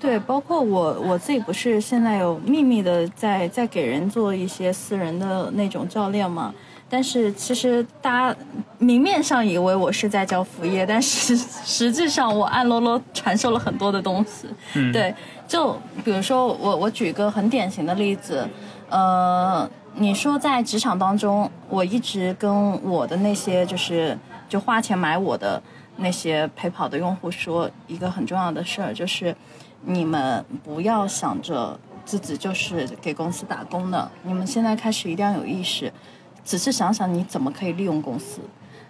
[0.00, 6.54] 对，包括我我自己不是现在有秘密的在在给人做一些私人的那种教练嘛，
[6.88, 8.36] 但是其实大家
[8.78, 14.48] 明面上以为我是在教副业，但是实际上我暗啰啰传授了很多的东西。
[14.74, 15.14] 嗯，对，
[15.46, 18.48] 就比如说我我举个很典型的例子，
[18.88, 24.16] 呃，你说在职场当中，我一直跟我的那些就是
[24.48, 25.62] 就花钱买我的
[25.98, 29.36] 那些陪跑的用户说一个很重要的事儿，就是
[29.84, 35.92] 你们不要想着自己就是给公司打工的，你们现在开始一定要有意识，
[36.44, 38.40] 仔细想想你怎么可以利用公司。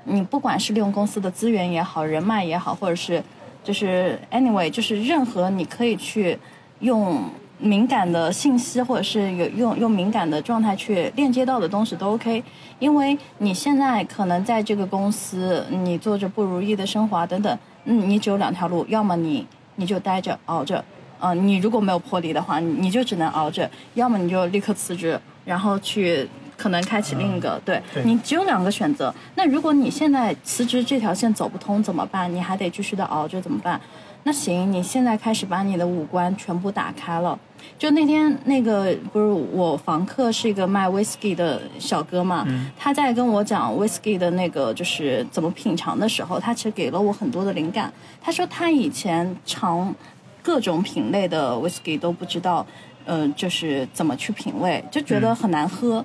[0.05, 3.22] 你不管是利用公司的资源也好，人脉也好，或者是
[3.62, 6.38] 就是 anyway，就是任何你可以去
[6.81, 7.22] 用
[7.59, 12.42] 敏感的信息，或者是有用用敏感的状态去链接到的东西都 OK。
[12.79, 19.46] 因为你现在可能在这个公司，你做着不如意的生活等等，嗯，你只有两条路，要么你
[19.81, 20.85] 你就待着熬着，
[21.19, 27.59] 呃，你如果没有魄力的话，你你就只能熬着；要么你就立刻辞职，然后去可能开启另一个。
[27.64, 29.12] 对对你只有两个选择。
[29.37, 32.33] 那如果你现在辞职这条线走不通怎么办？
[32.33, 33.81] 你还得继续的熬着怎么办？
[34.25, 37.38] 那行，你现在开始把你的五官全部打开了。
[37.79, 42.46] 就那天那个不是我房客是一个卖 whisky 的小哥嘛，
[42.77, 47.92] 他在跟我讲 whisky 的那个就是怎么品尝的时候，他其实给了我很多的灵感。
[48.20, 49.94] 他说他以前尝
[50.42, 52.66] 各种品类的 whisky 都不知道，
[53.05, 55.99] 呃，就是怎么去品味，就觉得很难喝。
[55.99, 56.05] 嗯，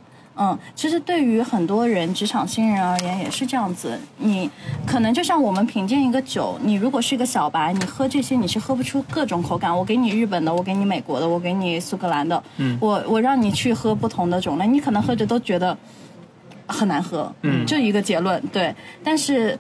[0.75, 3.97] 其实对于很多人职场新人而言也是这样子。
[4.17, 4.49] 你
[4.85, 9.75] 可能就像我们品鉴一个酒，你如果是一个小白，你喝这些你是喝不出各种口感。
[9.75, 15.77] 我给你日本的，我给你美国的，我给你苏格兰的，嗯我我让你去喝不同的种类，你可能喝着都觉得
[16.67, 17.31] 很难喝。
[17.43, 18.41] 嗯就一个结论。
[18.51, 19.57] 对，但是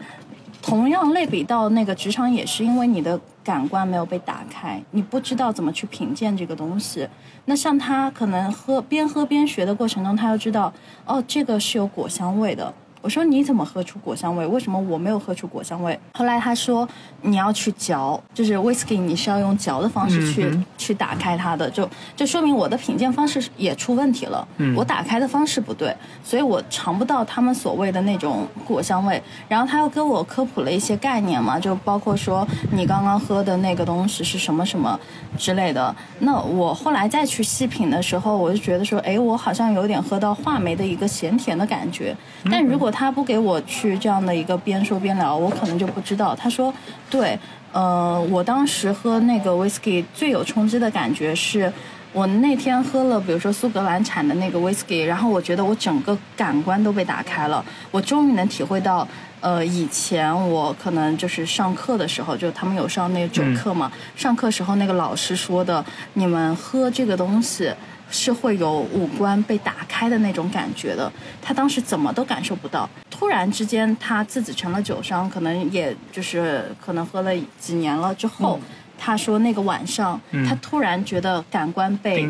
[0.65, 7.07] 同样类比到那个职场，也是因为你的感官没有被打开，你不知道怎么去品鉴这个东西。
[7.45, 10.73] 那像他可能喝边喝边学的过程中，他要知道
[11.05, 12.73] 哦，这个是有果香味的。
[13.05, 14.47] 我说你怎么喝出果香味？
[14.47, 15.97] 为什么我没有喝出果香味？
[16.15, 16.89] 后来他说
[17.21, 24.47] 你要去嚼，就是 whisky 你是要用嚼的方式去、嗯去打开它的，就就说明我的品鉴方式也出问题了。
[24.57, 29.21] 嗯我打开的方式不对，所以我尝不到他们所谓的那种果香味。
[29.47, 34.99] 然后他又跟我科普了一些概念嘛，就包括说你刚刚喝的那个东西是什么什么
[35.37, 35.95] 之类的。
[36.19, 42.15] 那我后来再去细品的时候，我就觉得说，哎，我好像有点喝到话梅的一个咸甜的感觉。
[42.51, 46.33] 但如果他不给我去这样的一个边说边聊，我可能就不知道。
[46.33, 46.73] 他说，
[47.09, 47.37] 对，
[47.73, 51.71] 呃，我当时喝那个 whisky 最有冲击的感觉是。
[52.15, 59.05] 我那天喝了，比如说苏格兰产的那个 whisky，然后我觉得我整个感官都被打开了，我终于能体会到，
[59.41, 67.69] 呃，以前我可能就是上课的时候，就他们有上那个酒课嘛，上课时候那个老师说的，你们喝这个东西
[68.15, 78.59] 是会有五官被打开的那种感觉的，他当时怎么都感受不到，突然之间他自己成了酒商，可能也就是可能喝了几年了之后。
[78.97, 82.25] 他说那个晚上，嗯他突然觉得感官被，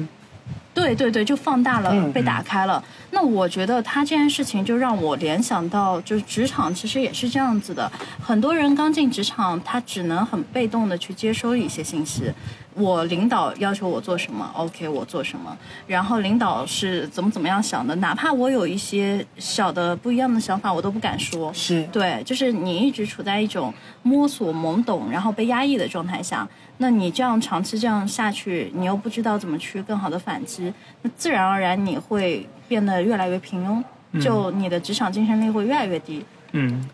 [0.74, 2.84] 对对对，就放大了，嗯被打开了。
[3.12, 7.90] 那我觉得他这件事情就让我联想到，就是职场其实也是这样子的。
[8.20, 12.34] 很多人刚进职场，他只能很被动的去接收一些信息。
[12.78, 15.58] 我领导要求我做什么，OK，我做什么。
[15.88, 21.54] 然后领导是怎么怎么样想的，哪怕我有一些小的不一样的想法，我都不敢说。
[21.54, 26.46] 是对，就是你一直处在一种摸索、懵懂，然后被压抑的状态下，
[26.80, 36.18] 那你这样长期这样下去，你又不知道怎么去更好的反击，那自然而然你会变得越来越平庸，就你的职场竞争力会越来越低。
[36.18, 36.26] 嗯，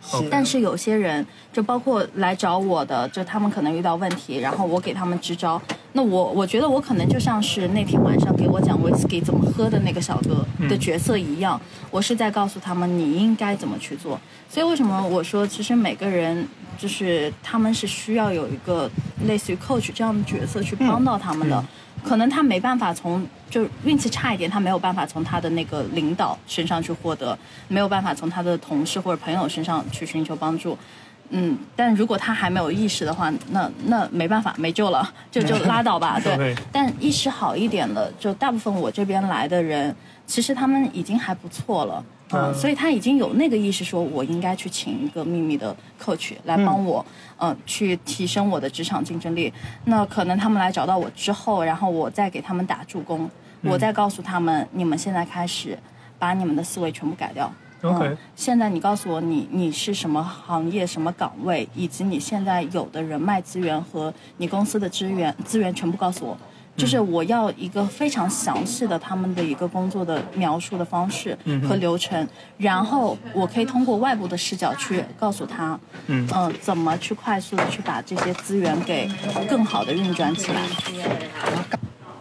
[0.01, 5.61] 是但是有些人，就包括来找我的，就他们可能遇到问题，然后我给他们支招。
[5.93, 11.59] 那我我觉得我可能就像是那天晚上给我讲 whisky 怎么喝的那个小哥的角色一样，
[11.91, 14.19] 我是在告诉他们你应该怎么去做。
[14.49, 16.47] 所以为什么我说，其实每个人
[16.77, 18.89] 就是他们是需要有一个
[19.25, 21.63] 类似于 coach 这样的角色去帮到他们的。
[22.03, 27.37] 可能他没办法从就运气差一点，他没有办法从他的那个领导身上去获得，
[27.67, 30.77] 没有办法从他的同事或者朋友身上去寻求帮助。
[31.33, 36.19] 嗯，但如果他还没有意识的话，那那没办法，没救了，就就拉倒吧。
[36.19, 42.03] 对但意识好一点的，就大部分我这边来的人，其实他们已经还不错了。
[42.33, 47.05] 嗯，嗯所以他已经有那个意识，说我应该去请一个秘密的 coach 来帮我，
[47.37, 49.51] 嗯、去提升我的职场竞争力。
[49.85, 53.29] 那可能他们来找到我之后，然后我再给他们打助攻，
[53.63, 55.77] 我再告诉他们，你们现在开始
[56.17, 57.51] 把你们的思维全部改掉。
[57.81, 66.37] OK 嗯，现在你告诉我你你是什么行业、什么岗位，以及你现在有的人脉资源和你公司的资源资源全部告诉我。
[66.77, 79.09] 就是我要一个非常详细的他们的一个工作的描述的方式和流程，然后我可以通过外部的视角去告诉他，嗯呃，怎么去快速的去把这些资源给
[79.49, 80.61] 更好的运转起来。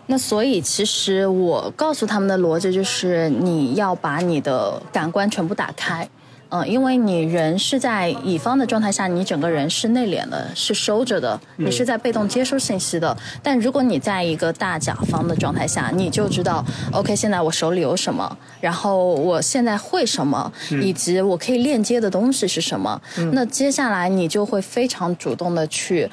[0.06, 6.08] 那所以，其实我告诉他们的逻辑就是，你要把你的感官全部打开。
[6.50, 13.16] 嗯，因为你人是在乙方的状态下，你整个人是内敛的，是收着的，你是在被动接收信息的。
[13.42, 23.00] 但如果你在一个大甲方的状态下，你就知道，OK，现在我手里有什么，然后我现在会什么，以及我可以链接的东西是什么。
[23.32, 26.10] 那接下来你就会非常主动的去。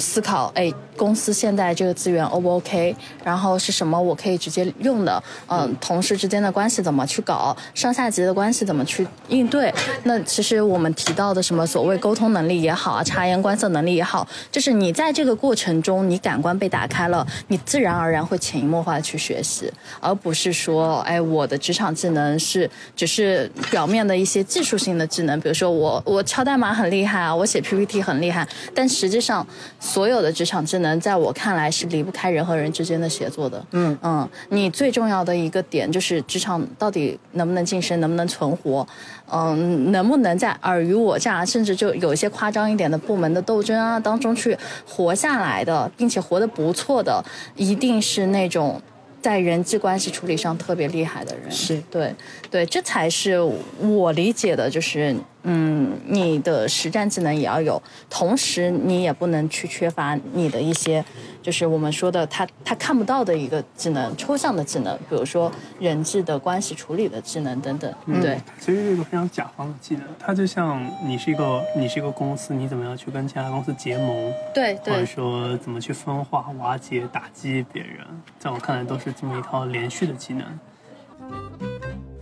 [0.00, 2.94] 思考，哎，公司现在这个资源 O 不 OK？
[3.24, 5.22] 然后是什么我可以直接用的？
[5.48, 7.56] 嗯、同事之间的关系怎么去搞？
[7.74, 9.72] 上下级的关系怎么去应对？
[10.04, 29.46] 那其实我们提到的什么所谓沟通能力也好啊，察言观色能力也好，就是你在这个过程中，你感官被打开了，你自然而然会潜移默化去学习，而不是说，哎，我的职场技能是只是表面的一些技术性的技能，比如说我我敲代码很厉害啊，我写 PPT 很厉害，但实际上
[29.84, 33.62] 所有的职场智能，在我看来是离不开人和人之间的协作的。
[33.72, 38.86] 嗯嗯，你最重要的一个点就是职场到底能不能晋升，能不能存活，
[39.30, 44.56] 嗯，能不能在尔虞我诈，甚至就有一些夸张一点的部门的斗争啊当中去
[44.88, 47.22] 活下来的，并且活得不错的，
[47.54, 48.80] 一定是那种。
[49.20, 52.14] 在人际关系处理上特别厉害的人，是对，
[52.54, 53.36] 对，这才是
[53.80, 61.04] 我理解的，就是嗯，你的实战技能也要有，同时你也不能去缺乏你的一些，
[61.42, 65.50] 就是我们说的他他看不到的一个技能，抽象的技能，比如说
[65.80, 67.92] 人际的关系处理的技能等等，
[68.22, 78.06] 对，其实是一个非常甲方的技能，它就像你是一个你是一个公司，你怎么样去跟其他公司结盟，对或者说怎么去分化、瓦解、打击别人，
[78.38, 80.46] 在我看来都是这么一套连续的技能。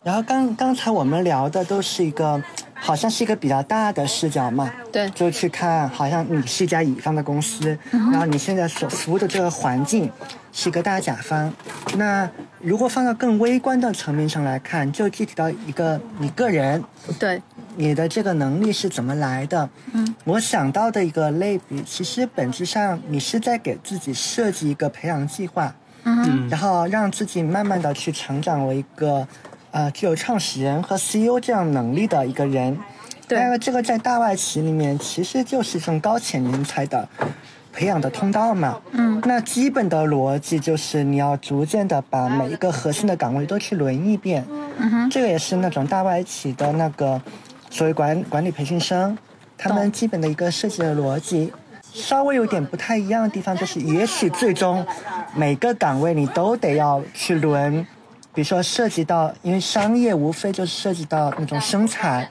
[0.03, 2.43] 然后刚刚才我们聊的都是一个，
[2.75, 5.09] 好像是一个比较大的视角嘛，对。
[5.11, 10.11] 就去看，好像你是一家乙方的公司，然后你现在所服务的这个环境
[10.53, 11.53] 是一个大甲方。
[11.97, 12.29] 那
[12.59, 16.83] 如果放到更微观的层面上来看，就具体到一个你个人，
[17.21, 17.41] 对，
[17.77, 19.71] 你的这个能力是怎么来的？
[19.93, 25.73] 嗯，我想到的一个类比，其实本质上你是在给自己设计一个培养计划，
[26.03, 29.27] 嗯然后让自己慢慢的去成长为一个，
[29.73, 32.79] 呃，具有创始人和 CEO 这样能力的一个人。
[33.27, 37.09] 对这个在大外企里面其实就是一种高潜人才的
[37.73, 38.79] 培养的通道嘛。
[38.91, 39.21] 嗯。
[39.25, 44.45] 那基本的逻辑就是你要逐渐的把每一个核心的岗位都去轮一遍。
[44.79, 45.11] 嗯哼。
[45.11, 47.21] 这个也是那种大外企的那个
[47.71, 49.17] 所谓管管理培训生，
[49.57, 51.51] 他们基本的一个设计的逻辑。
[51.95, 54.85] 稍微有点不太一样的地方，就是也许最终
[55.35, 57.87] 每个岗位你都得要去轮，
[58.35, 62.27] 比如说涉及到，因为商业无非就是涉及到那种生产，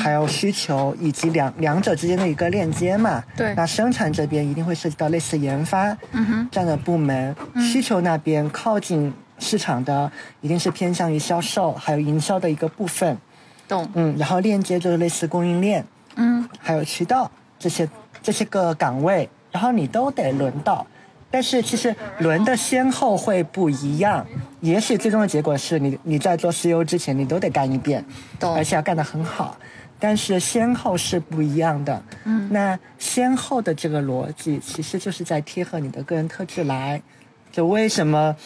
[0.00, 3.22] 还有需求以及两两者之间的一个链接嘛。
[3.36, 5.94] 对那生产这边一定会涉及到类似研发
[6.50, 7.34] 这样的部门，
[7.70, 13.18] 需求那边靠近市场的一定是偏向于销售还有营销的一个部分。
[13.68, 15.84] 懂，嗯，然后链接就是类似供应链，
[16.16, 17.88] 嗯，还有渠道这些
[18.22, 20.86] 这些个岗位，然后你都得轮到。
[21.32, 24.24] 但是其实轮的先后会不一样，
[24.60, 28.04] 也许最终的结果是你你在做 CEO 之前你都得干一遍，
[28.40, 29.56] 而且要干得很好，
[29.98, 32.02] 但是先后是不一样的。
[32.24, 37.02] 嗯，那先后的这个逻辑其实就是在贴合你的个人特质来。
[37.50, 38.36] 就为什么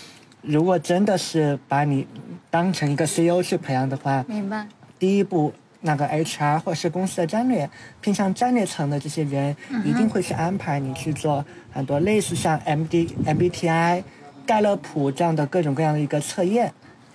[0.42, 2.06] 如果真的是把你
[2.50, 4.66] 当成一个 CEO 去培养的话，明白，
[4.98, 5.52] 第一步，
[5.86, 7.70] 那个 HR 或者是公司的战略
[8.02, 14.02] 偏向战略层的这些人，一定会去安排你去做很多类似像 MD、MBTI、
[14.44, 16.72] 盖勒普这样的各种各样的一个测验，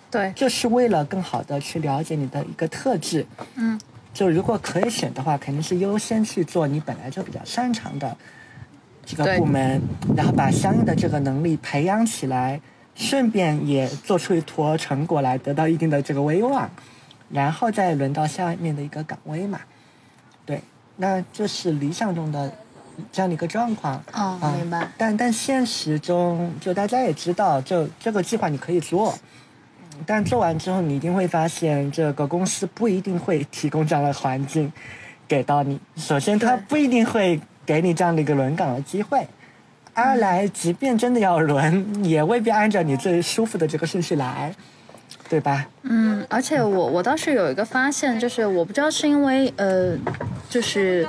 [0.09, 3.25] 对，就是为了更好的去了解你的一个特质。
[3.55, 3.79] 嗯，
[4.13, 8.17] 就如果可以选的话，肯定是优先去做你本来就比较擅长的
[9.05, 9.81] 这个部门，
[10.15, 12.59] 然后把相应的这个能力培养起来，
[12.95, 16.69] 顺便也做出一坨成果来，得到一定的这个威望，
[17.33, 19.59] 然后再轮到下面的一个岗位嘛。
[20.45, 20.61] 对，
[20.97, 22.51] 那这是理想中的
[23.11, 23.95] 这样的一个状况。
[24.13, 29.13] 哦啊明白但但现实中，就大家也知道，就这个计划你可以做，
[30.05, 34.71] 但做完之后，你一定会发现，这个公司不一定会提供这样的环境
[35.27, 35.79] 给到你。
[35.95, 39.19] 首先，它不一定会给你这样的一个轮岗的机会；
[39.93, 44.53] 二来，即便真的要轮，也未必按照你最舒服的这个顺序来，
[45.31, 45.65] 对吧？
[45.83, 49.95] 嗯，而且我我倒是有一个发现，就是我不知道是因为呃，
[50.49, 51.07] 就是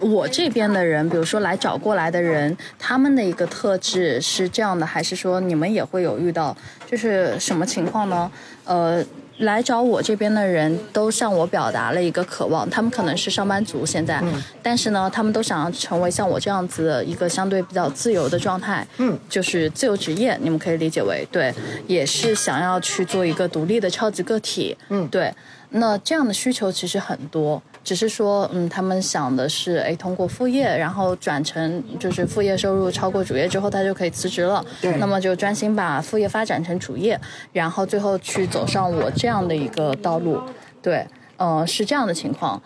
[0.00, 8.28] 我这边的人，比如说来找过来的人，他们的一个特质是这样的，还是说你们也会有遇到，就是什么情况呢？
[8.64, 9.04] 呃。
[9.40, 14.22] 来找我这边的人都向我表达了一个渴望，他们可能是上班族现在，
[14.62, 21.54] 但是呢，他们都想要成为像我这样子的一个相对比较自由的状态，嗯，就是自由职业，你们可以理解为对，
[21.86, 25.08] 也是想要去做一个独立的超级个体，嗯。
[25.08, 25.32] 对。
[25.72, 34.64] 那这样的需求其实很多，只是说，嗯，他们想的是，哎，通过副业，然后转成就是副业收入超过主业之后，他就可以辞职了。
[34.80, 37.18] 对那么就专心把副业发展成主业，
[37.52, 40.40] 然后最后去走上我这样的一个道路。
[40.82, 41.06] 对，
[41.36, 42.62] 呃，是这样的情况。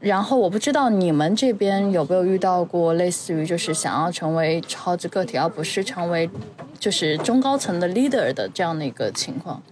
[0.00, 6.28] 然后我不知道你们这边有没有遇到过类似于就是想要成为超级个体，而不是成为
[6.78, 9.62] 就是中高层的 leader 的这样的一个情况。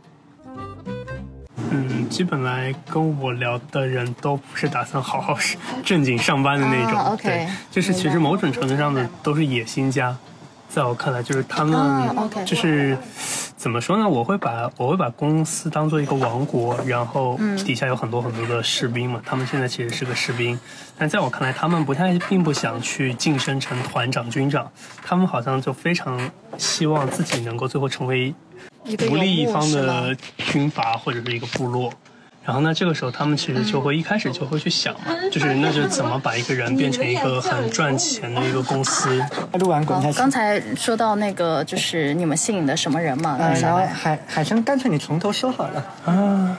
[1.70, 5.36] 嗯，基本来跟我聊的人都不是打算好好
[5.84, 7.16] 正经上班的那种。
[7.22, 10.16] 对，就是其实某种程度上的都是野心家，
[10.68, 12.08] 在我看来，就是他们
[12.44, 12.96] 就是
[13.56, 14.08] 怎么说呢？
[14.08, 19.20] 我会把我会把公司当做一个王国，然后嗯底下有很多很多的士兵嘛。
[19.24, 20.58] 他们现在其实是个士兵，
[20.96, 24.70] 但在我看来，他们不太并不想去晋升成团长、军长，
[25.02, 26.18] 他们好像就非常
[26.56, 28.32] 希望自己能够最后成为
[28.88, 31.92] 一个独立一方的军阀或者是一个部落。
[32.44, 39.22] 然后呢，这个时候他们其实就会一开始就会去想嘛，就是那就怎么把一个人变成一个很赚钱的一个公司。
[39.60, 40.16] 录完滚下去。
[40.16, 43.36] 刚才说到那个，就是你们吸引的什么人嘛？
[43.38, 45.84] 嗯，然后海海生，干脆你从头说好了。
[46.06, 46.58] 啊，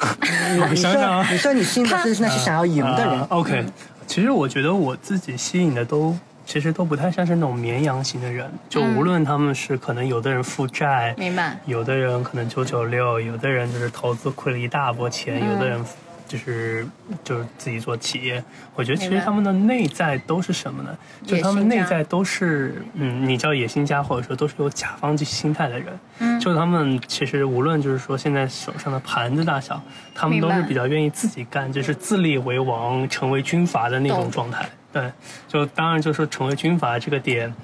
[0.70, 3.26] 你想想啊说，你说你吸引的是那些想要赢的人啊。
[3.28, 3.66] OK，
[4.06, 6.16] 其实我觉得我自己吸引的都
[6.48, 15.84] 其实都不太像是那种绵羊型的人，就无论他们是可能有的人负债，明白有的人可能九九六，有的人就是投资亏了一大波钱，嗯有的人
[16.26, 16.86] 就是
[17.22, 18.42] 就是自己做企业。
[18.74, 20.96] 我觉得其实他们的内在都是什么呢？
[21.22, 25.88] 就他们内在都是嗯，你叫野心家，或者说都是有甲方心态的人。
[26.20, 29.78] 嗯就他们其实无论就是说现在手上的盘子大小，
[30.14, 34.66] 他们都是比较愿意自己干，就是自立为王，成为军阀的那种状态。
[34.92, 35.12] 对，
[35.46, 37.54] 就当然就是说成为军阀这个点，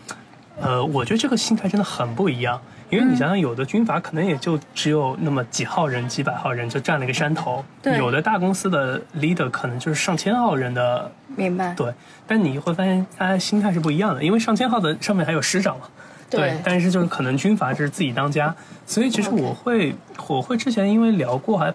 [0.61, 2.61] 呃，我觉得这个心态真的很不一样。
[2.91, 11.75] 因为你想想，有的军阀可能也就只有那么几号人、几百号人，就占了一个山头；对有的大公司的 leader 可能就是上千号人的，明白。
[11.75, 11.93] 对。
[12.27, 15.87] 但你会发现，大家心态是不一样的，因为上千号的上面还有师长嘛。
[16.31, 18.55] 对但是就是可能军阀就是自己当家，
[18.87, 19.95] 所以其实我会
[20.27, 21.73] 我会之前因为聊过，还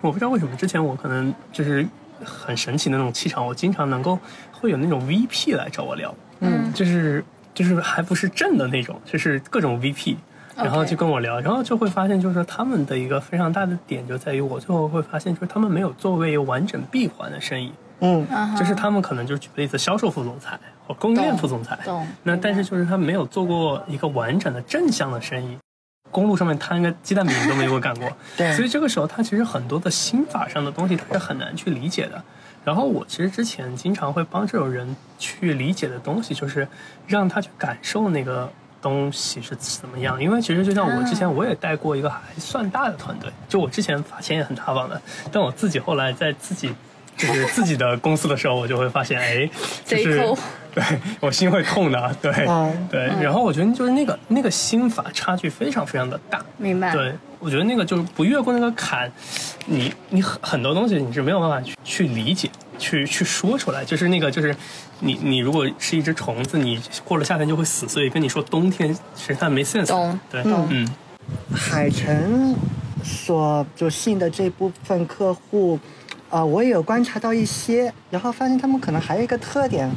[0.00, 1.86] 我不知道为什么之前我可能就是
[2.24, 4.18] 很神奇的那种气场，我经常能够
[4.52, 10.16] 会有那种 VP 来找我聊，嗯，就是就是还不是正的那种，就是各种 VP，
[10.56, 25.56] 然后就跟我聊，然后就会发现就是说他们的一个非常大的点就在于我最后会发现就是他们没有作为一个完整闭环的生意，嗯，就是他们可能就举个例子，销售副总裁或供应链副总裁，懂那但是就是他没有做过一个完整的正向的生意，
[26.16, 32.24] 公路上面摊个鸡蛋饼都没有干过， 对所以这个时候他其实很多的心法上的东西他是很难去理解的。
[32.64, 36.66] 然后我其实之前经常会帮这种人去理解的东西，就是
[37.06, 38.50] 让他去感受那个
[38.80, 40.20] 东西是怎么样。
[40.20, 44.98] 因为其实就像我之前我也带过一个还算大的团队，就我之前发钱也很大方的，
[45.30, 46.74] 但我自己后来在自己
[47.14, 49.48] 就是自己的公司的时候，我就会发现，哎，
[49.84, 50.34] 就是
[50.76, 50.84] 对
[51.20, 53.10] 我心会痛的，对、嗯对。
[53.18, 56.92] 然后我觉得就是那个那个心法差距非常非常的大，明白。
[56.92, 59.10] 对，我觉得那个就是不越过那个坎，
[59.64, 63.82] 你你很很多东西你是没有办法去去理解，去去说出来。
[63.82, 64.54] 就是那个就是
[65.00, 69.86] 你你如果是一只虫子，你过了夏天就会死，所以跟你说冬天实际上没 sense。
[69.86, 70.86] 懂对，懂嗯
[71.54, 72.54] 海城
[73.02, 75.80] 所就吸引的这部分客户，
[76.28, 79.90] 呃，我也有观察到一些，然后发现他们可能还有一个特点，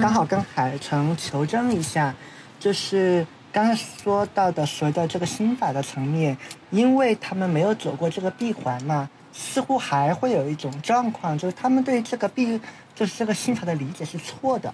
[0.00, 2.14] 刚好跟海城求证一下，
[2.60, 6.36] 就是刚刚说到的所谓的这个心法的层面，
[6.70, 12.60] 因为他们没有走过这个闭环嘛，似乎还会有一种状况，就是他们对这个闭，
[12.94, 14.72] 就是这个心法的理解是错的。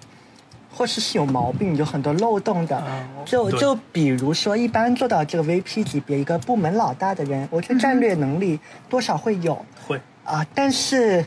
[0.74, 2.82] 或是是有毛病，有很多漏洞的。
[3.26, 8.58] 就就比如说，一般做到这个 VP 级别一个部门老大的人，我觉得战略能力
[8.88, 9.54] 多少会有
[9.86, 11.22] 会啊，但是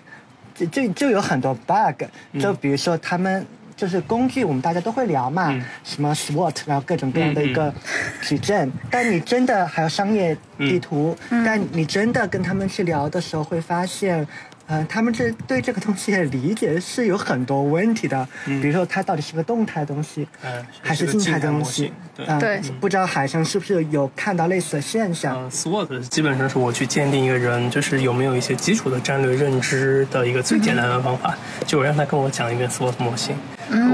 [0.56, 2.06] 就就就有很多 bug，
[2.40, 3.46] 就嗯比如说他们。
[3.76, 5.64] 就是工具，我们大家都会聊嘛，嗯。
[5.84, 7.74] 什么 SWOT，然后各种各样的一个
[8.22, 8.72] 矩阵。
[8.90, 14.26] 但你真的还有商业地图，但你真的跟他们去聊的时候，会发现，
[14.68, 18.28] 嗯、他们这对这个东西的理解是有很多问题的。
[18.46, 21.94] 比如说，它到底是个动态的东西，嗯还是静态的东西？
[22.16, 25.38] 对嗯对不知道海生是不是有看到类似的现象？
[25.38, 33.36] 嗯，SWOT 基本上是我去鉴定一个人，就是有没有一些基础的战略认知的一个最简单的方法，就我让他跟我讲一遍 SWOT 模型。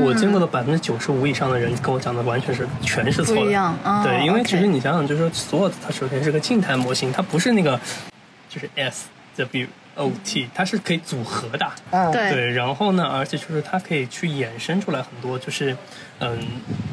[0.03, 3.41] 我见过的百分之九十五以上的人跟我讲的完全是全是错的。
[3.41, 7.79] 不一样哦对，因为其实你想想，就是说 SWOT 它首先是个静态模型，它不是那个
[8.49, 9.05] 就是 S
[9.35, 11.71] W O T，它是可以组合的。
[11.91, 15.75] 嗯，对对，然后呢，而且就是它可以去衍生出来很多，就是，
[16.19, 16.39] 嗯，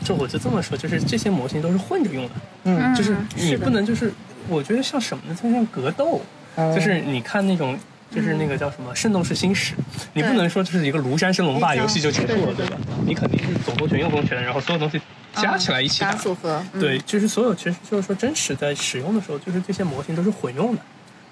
[0.04, 2.30] 就我就这么说，就是这些模型都是混着用的，
[2.64, 4.12] 嗯就是嗯你是不能就是，
[4.48, 5.34] 我觉得像什么呢？
[5.34, 6.20] 就像格斗，
[6.56, 7.78] 嗯就是你看那种。
[8.10, 9.74] 就是那个叫什么《圣斗士星矢》，
[10.14, 12.78] 你不能说就是一个庐山升龙霸游戏就结束了，对吧？
[13.04, 14.98] 你肯定是左勾拳、右勾拳，然后所有东西
[15.34, 16.16] 加起来一起打打。
[16.16, 20.80] 组合，嗯对，就是所有其实就是说真实在使用的时候，就是这些模型都是混用的。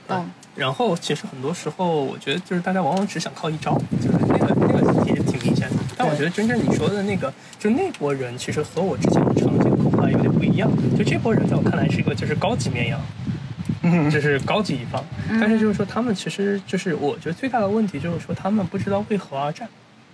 [0.07, 5.77] 懂然后其实很多时候，我觉得就是大家往往只想靠一招，就是那个那个也挺明显的。
[5.99, 10.71] 但我觉得真正你说的那个，就那波人，其实和我之前的场景恐怕有点不一样。
[10.97, 12.99] 就这波人在我看来是一个就是高级绵羊，
[13.83, 15.05] 嗯就是高级一方。
[15.41, 19.69] 但是就是说他们其实就是我觉得最大的问题就是说他们不知道为何而战。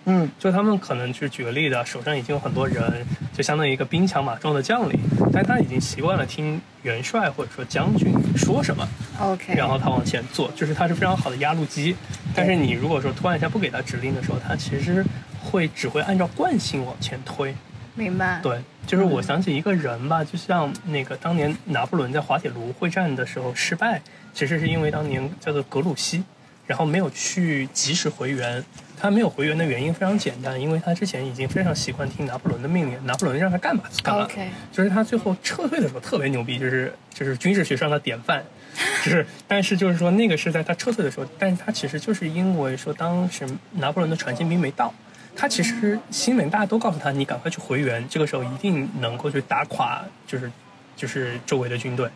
[0.05, 4.99] 嗯就他们可能去举个例子，手上已经有很多人，就相当于一个兵强马壮的将领，
[5.33, 8.89] 但他已经习惯了听元帅或者说将军说什么
[9.21, 11.95] ，OK，然后他往前做，就是他是非常好的压路机。
[12.35, 15.05] 但是你如果说突然一下不给他指令的时候，他其实
[15.41, 17.55] 会只会按照惯性往前推。
[17.95, 18.41] 明白。
[18.43, 24.01] 对，就是我想起一个人吧，就像那个当年拿破仑在滑铁卢会战的时候失败，
[24.33, 26.25] 其实是因为当年叫做格鲁希，
[26.67, 28.65] 然后没有去及时回援。
[29.03, 34.23] 他没有回援的原因非常简单，因为他之前已经非常习惯听拿破仑的命令，拿破仑让他干嘛就干嘛。
[34.23, 38.45] OK 就是他最后撤退的时候特别牛逼，就是就是军事学上的典范。
[39.05, 44.95] 就是，但是就是说那个是在他撤退的时候，但是他其实就是因为说当时拿破仑的传信兵没到，
[45.35, 50.49] 他其实心里面大家都告诉他，你赶快去回援，这个时候一定能够去打垮，就是
[50.95, 52.09] 就是周围的军队。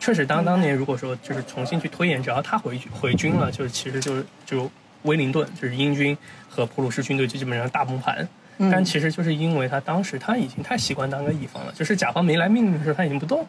[0.00, 4.68] 确实，当当年如果说就是重新去推演，只要他回回军了，就是其实就是就
[5.02, 6.16] 威灵顿就是英军
[6.48, 8.26] 和普鲁士军队就基本上大崩盘。
[8.70, 13.44] 但其实就是因为他当时他已经太习惯当个乙方了，就是甲方没来命令的时候他已经不动，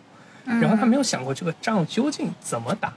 [0.46, 2.92] 然后他没有想过这个仗究竟怎么打，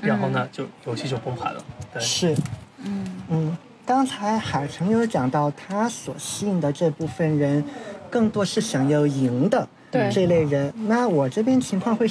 [0.00, 1.64] 然后呢就游戏就崩盘了。
[1.92, 2.36] 对，是，
[2.84, 3.04] 嗯。
[3.30, 7.64] 嗯，刚才海城有讲到，他所吸引的这部分人，
[8.08, 10.08] 更多是想要赢的对。
[10.12, 10.72] 这类人。
[10.86, 12.08] 那我这边情况会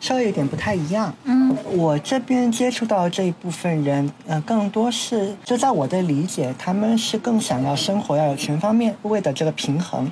[0.00, 1.14] 稍微有点不太一样。
[1.24, 10.10] 嗯，我这边接触到这一部分人，呃，更多是就在我的理解，他们是更想要生活要有全方面位的这个平衡，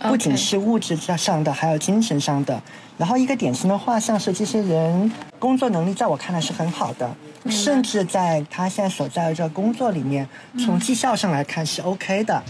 [0.00, 2.60] 不仅是物质上的，还有精神上的。
[2.98, 7.14] 然后一个典型的画像是这些人工作能力，在我看来是很好的，
[7.50, 10.26] 甚至在他现在所在的这个工作里面，
[10.64, 12.42] 从绩效上来看是 OK 的，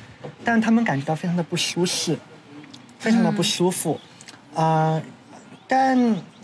[0.45, 2.17] 但他们感觉到非常的不舒适，
[3.01, 3.99] 非常的不舒服，
[4.55, 5.03] 啊、
[5.67, 5.99] 但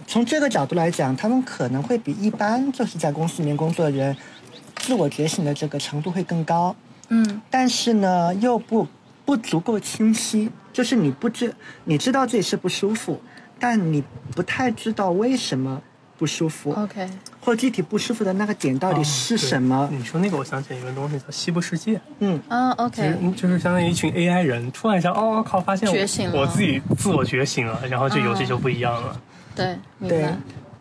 [0.07, 4.16] 从这个角度来讲，他们可能会比一般就是在公司里面工作的人，
[4.76, 6.74] 自我觉醒的这个程度会更高。
[7.09, 7.40] 嗯。
[7.50, 8.86] 但是呢，又不
[9.24, 13.20] 不足够清晰，就是你不知你知道自己是不舒服，
[13.59, 14.03] 但你
[14.34, 15.80] 不太知道为什么
[16.18, 17.09] 不舒服，，OK，
[17.40, 19.76] 或具体不舒服的那个点到底是什么。
[19.76, 26.40] 哦你说那个，我想起来一个东西叫西部世界，嗯，啊其实，OK，就是相当于一群 AI 人突然一下，哦靠，发现我觉醒了。
[26.40, 29.20] 我自己自我觉醒了，然后这游戏就不一样了。
[29.55, 29.78] 对，
[30.09, 30.28] 对。。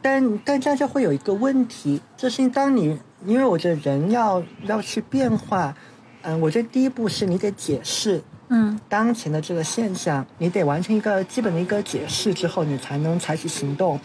[0.03, 5.75] 但但这样就会有一个问题，就是当你因为我觉得人要要去变化，
[6.23, 8.19] 嗯，我觉得第一步是你得解释
[8.49, 13.99] 嗯当前的这个现象，你得完成一个基本的一个解释之后，你才能采取行动。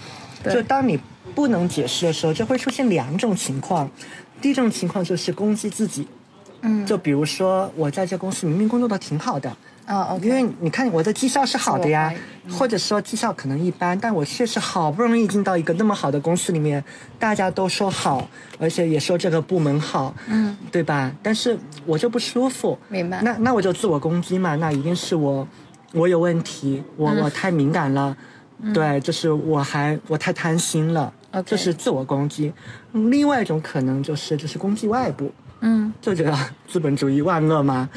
[0.45, 1.01] 就当你
[1.35, 3.91] 不能解释的时候，就会出现两种情况。
[4.43, 6.07] 第一种情况就是攻击自己，
[6.61, 9.57] 嗯，就比如说我在这公司明明工作的挺好的，
[9.87, 12.13] 啊因为你看我的绩效是好的呀
[12.51, 16.83] 或者说绩效可能一般，但我确实好不容易进到一个那么好的公司里面，
[17.19, 18.29] 大家都说好，
[18.59, 21.11] 而且也说这个部门好，嗯，对吧？
[21.23, 23.21] 但是我就不舒服，明白。
[23.23, 25.47] 那那我就自我攻击嘛，那一定是我
[25.93, 27.23] 我有问题，我、嗯。
[27.23, 28.17] 我太敏感了，
[28.73, 31.13] 对，就是我还我太贪心了
[31.45, 32.53] 这是自我攻击。
[32.93, 35.93] 另外一种可能就是就是攻击外部，嗯。
[36.01, 36.37] 就觉得
[36.69, 37.89] 资本主义万恶嘛，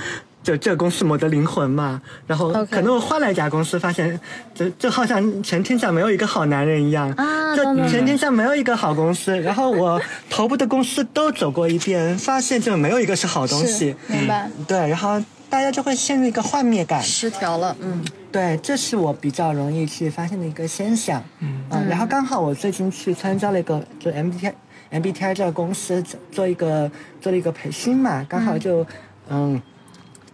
[0.42, 2.02] 就这公司没得灵魂嘛。
[2.28, 4.20] 然后可能我换了一家公司，发现
[4.54, 9.40] 就就好像全天下没有一个好男人一样，就啊懂懂全天下没有一个好公司。
[9.42, 13.96] 然后我 头部的公司都走过一遍，发现就没有一个是好东西。
[14.08, 17.02] 明白，对，然后大家就会陷入一个幻灭感。
[17.02, 21.24] 失调了，嗯对，这是我比较容易去发现的一个现象。
[21.40, 24.54] 嗯嗯，然后刚好我最近去参加了一个就 MBTI
[24.92, 28.86] MBTI 这个公司做做一个做了一个培训嘛，刚好就
[29.30, 29.60] 嗯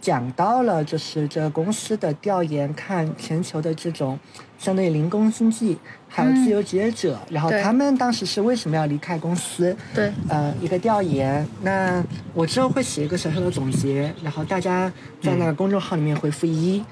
[0.06, 4.16] 讲到了就是这个公司的调研，看全球的这种
[4.56, 5.76] 相当于零工经济
[6.08, 9.76] 还有自由职业者，然后他们当时是为什么要离开公司？
[9.92, 11.44] 对，呃一个调研。
[11.60, 12.00] 那
[12.32, 14.88] 我之后会写一个小小的总结，然后大家
[15.20, 16.84] 在那个公众号里面回复一。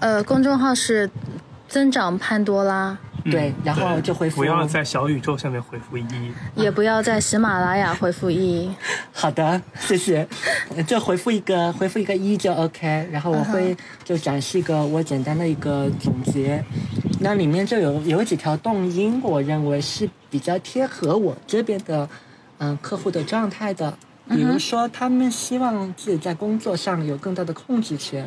[0.00, 1.10] 呃，公众号是
[1.66, 6.04] 增长潘多拉，对嗯然后就回复不要在小宇宙下面回复一，
[6.54, 8.70] 也不要在喜马拉雅回复一，
[9.12, 10.26] 好的，谢谢。
[10.76, 16.62] 呃就回复一个回复一个一就 OK，然后我会就展示一个我简单的一个总结，
[17.20, 22.08] 那里面就有有几条动因，我认为是比较贴合我这边的
[22.58, 23.96] 嗯、客户的状态的。
[24.26, 28.26] 比如说，他们希望自己在工作上有更大的控制权，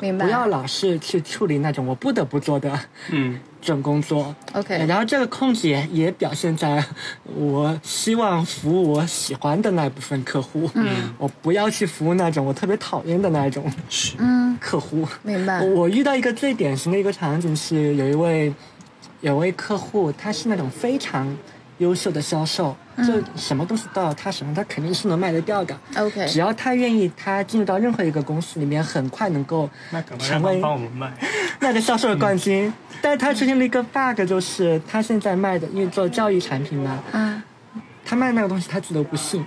[0.00, 0.24] 明白？
[0.24, 4.34] 不要老是去处理那种我不得不做的嗯这种工作。
[4.52, 6.84] OK 然后这个控制也也表现在
[7.24, 10.86] 我希望服务我喜欢的那部分客户，嗯，
[11.18, 13.70] 我不要去服务那种我特别讨厌的那种
[14.18, 15.06] 嗯，客户。
[15.22, 15.82] 明白我。
[15.82, 18.52] 我遇到一个最典型的一个场景是，有一位
[19.20, 21.36] 有位客户，他是那种非常
[21.78, 25.76] 优秀的销售，就什么东西到他手上，他肯定是能卖得掉的。
[25.96, 29.68] OK 只要他愿意，他进入到任何一个公司里面，很快能够
[30.18, 31.12] 成为帮我们卖。
[31.60, 32.72] 那个销售的冠军。
[33.00, 37.42] 但是他出现了一个 bug，就是他现在卖的，因为做教育产品嘛，啊
[38.04, 39.44] 他卖那个东西他自己都不信，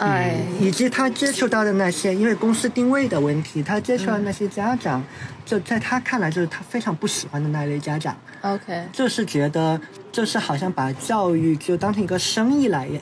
[0.00, 5.02] 哎，以及他接触到的那些，因为公司定位的问题，他接触到那些家长，
[5.44, 9.80] 就在他看来就是他非常不喜欢的那一类家长，OK，就是觉得
[10.10, 13.00] 就是好像把教育就当成一个生意来演。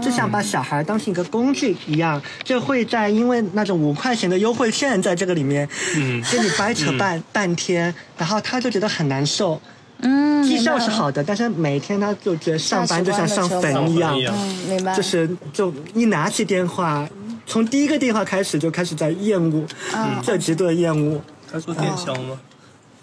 [0.00, 6.22] 就像把小孩当成一个工具一样，就会在因为那种五块钱的优惠券在这个里面，嗯。
[6.30, 9.60] 跟你掰扯半、半天，然后他就觉得很难受。
[10.02, 17.08] 嗯，绩效是好的，但是每天他就觉得上班就像上坟一样，嗯，明白，就是就一拿起电话，
[17.46, 20.20] 从第一个电话开始就开始在厌恶，嗯。
[20.22, 21.20] 这极度的厌恶。
[21.50, 22.40] 他做电销吗？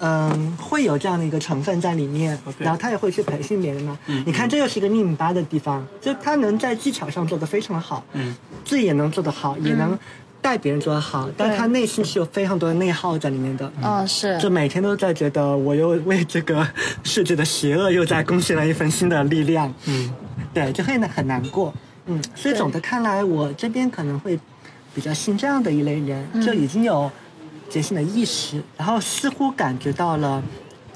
[0.01, 3.99] 嗯，会有这样的一个成分在里面然后他也会去培训别人嘛。
[4.07, 8.33] 嗯你看，这又是一个拧米巴的地方，就他能在技巧上做得非常好，嗯，
[8.63, 9.97] 自己也能做得好，也能
[10.41, 13.71] 带别人做得好，但他内心是有非常多的内耗在里面的。
[13.81, 16.67] 嗯，是，就每天都在觉得我又为这个
[17.03, 20.13] 世界的邪恶又在贡献了一份新的力量，嗯，
[20.53, 21.73] 对，就会很难过，
[22.05, 24.39] 嗯，所以总的看来，我这边可能会
[24.95, 26.41] 比较信这样的一类人，嗯。
[26.41, 27.11] 就已经有
[27.69, 30.41] 觉醒的意识，然后似乎感觉到了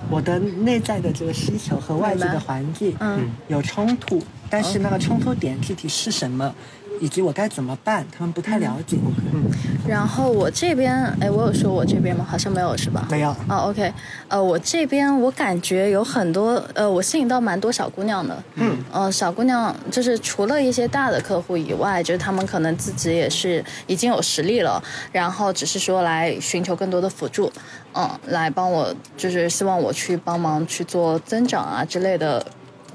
[0.10, 3.30] 我的内在的这个需求和外界的环境嗯。
[3.48, 6.54] 有冲突，但是那个冲突点具体是什么？
[7.04, 8.98] 以及我该怎么办，他们不太了解。
[9.34, 9.44] 嗯，
[9.86, 12.26] 然后我这边，哎，我有说我这边吗？
[12.26, 13.06] 好像没有，是吧？
[13.12, 13.30] 没有。
[13.50, 13.94] 哦，OK，
[14.30, 24.82] 呃，我这边我感觉有很多，呃，我吸引到蛮多小姑娘的，嗯，呃，小姑娘就是除了一些大的客户以外，就是他们可能自己也是已经有实力了，
[25.12, 27.52] 然后只是说来寻求更多的辅助，
[27.94, 32.46] 嗯，来帮我，就是希望我去帮忙去做增长啊之类的。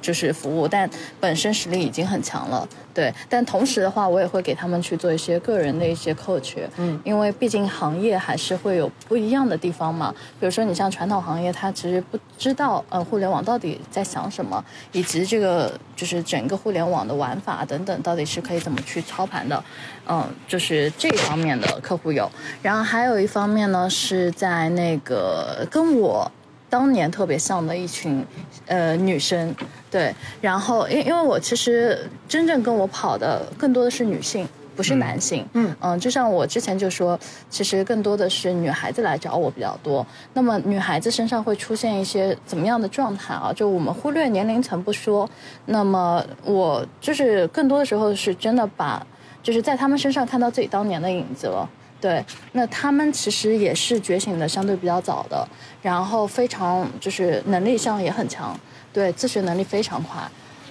[0.01, 0.89] 就是服务，但
[1.21, 3.13] 本身实力已经很强了，对。
[3.29, 10.15] 但同时的话，我也会给他们去做一些个人的一些 coach，嗯，因为毕竟行业还是会有不一样的地方嘛。
[10.41, 19.63] 比如说，你像传统行业，他其实不知道呃互联网到底在想什么，以及这个就是整个互联网的玩法等等，到底是可以怎么去操盘的，
[20.09, 22.31] 嗯，就是这方面的客户有。
[22.63, 26.31] 然后还有一方面呢，是在那个跟我。
[26.71, 28.25] 当年特别像的一群，
[28.67, 29.55] 呃，女生，
[29.91, 31.99] 对，然后因因为我其实
[32.29, 34.47] 真正跟我跑的更多的是女性，
[34.77, 40.07] 不是男性，嗯就像我之前就说，其实更多的是女孩子来找我比较多。
[40.35, 43.53] 那么女孩子身上会出现一些怎么样的状态啊？
[43.53, 45.29] 就我们忽略年龄层不说，
[45.67, 49.05] 那么我就是更多的时候是真的把，
[49.43, 51.69] 就是在他们身上看到自己当年的影子了。
[52.01, 55.47] 对，那他们其实也是觉醒的相对比较早的，
[55.83, 58.59] 然后非常就是能力上也很强，
[58.93, 60.21] 对，自学能力非常快，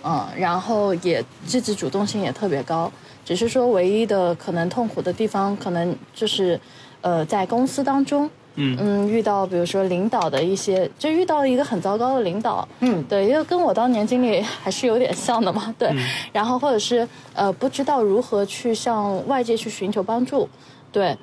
[0.03, 2.91] 嗯，然后也积极主动性也特别高，
[3.25, 6.57] 只是说唯一的可能痛苦的地方，可能就是，
[7.01, 8.77] 呃，在公司当中，嗯。
[8.79, 13.03] 嗯，遇到比如说领导的一些，就遇到一个很糟糕的领导，嗯。
[13.03, 15.93] 对，因为跟我当年经历还是有点像的嘛，对，
[16.31, 20.47] 然后或者是呃不知道如何去向外界去寻求帮助，
[20.91, 21.17] 对，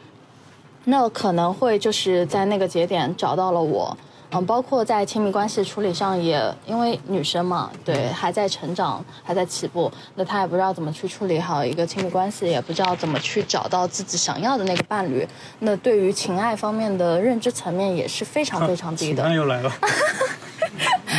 [0.84, 3.96] 那可能会就是在那个节点找到了我，
[4.30, 15.26] 嗯，包括在亲密关系处理上也，因为女生嘛，对，还在成长，还在起步，那她也不知道怎么去处理好一个亲密关系，也不知道怎么去找到自己想要的那个伴侣，
[15.60, 19.22] 那对于情爱方面的认知层面也是非常非常低的。
[19.22, 19.72] 情爱又来了，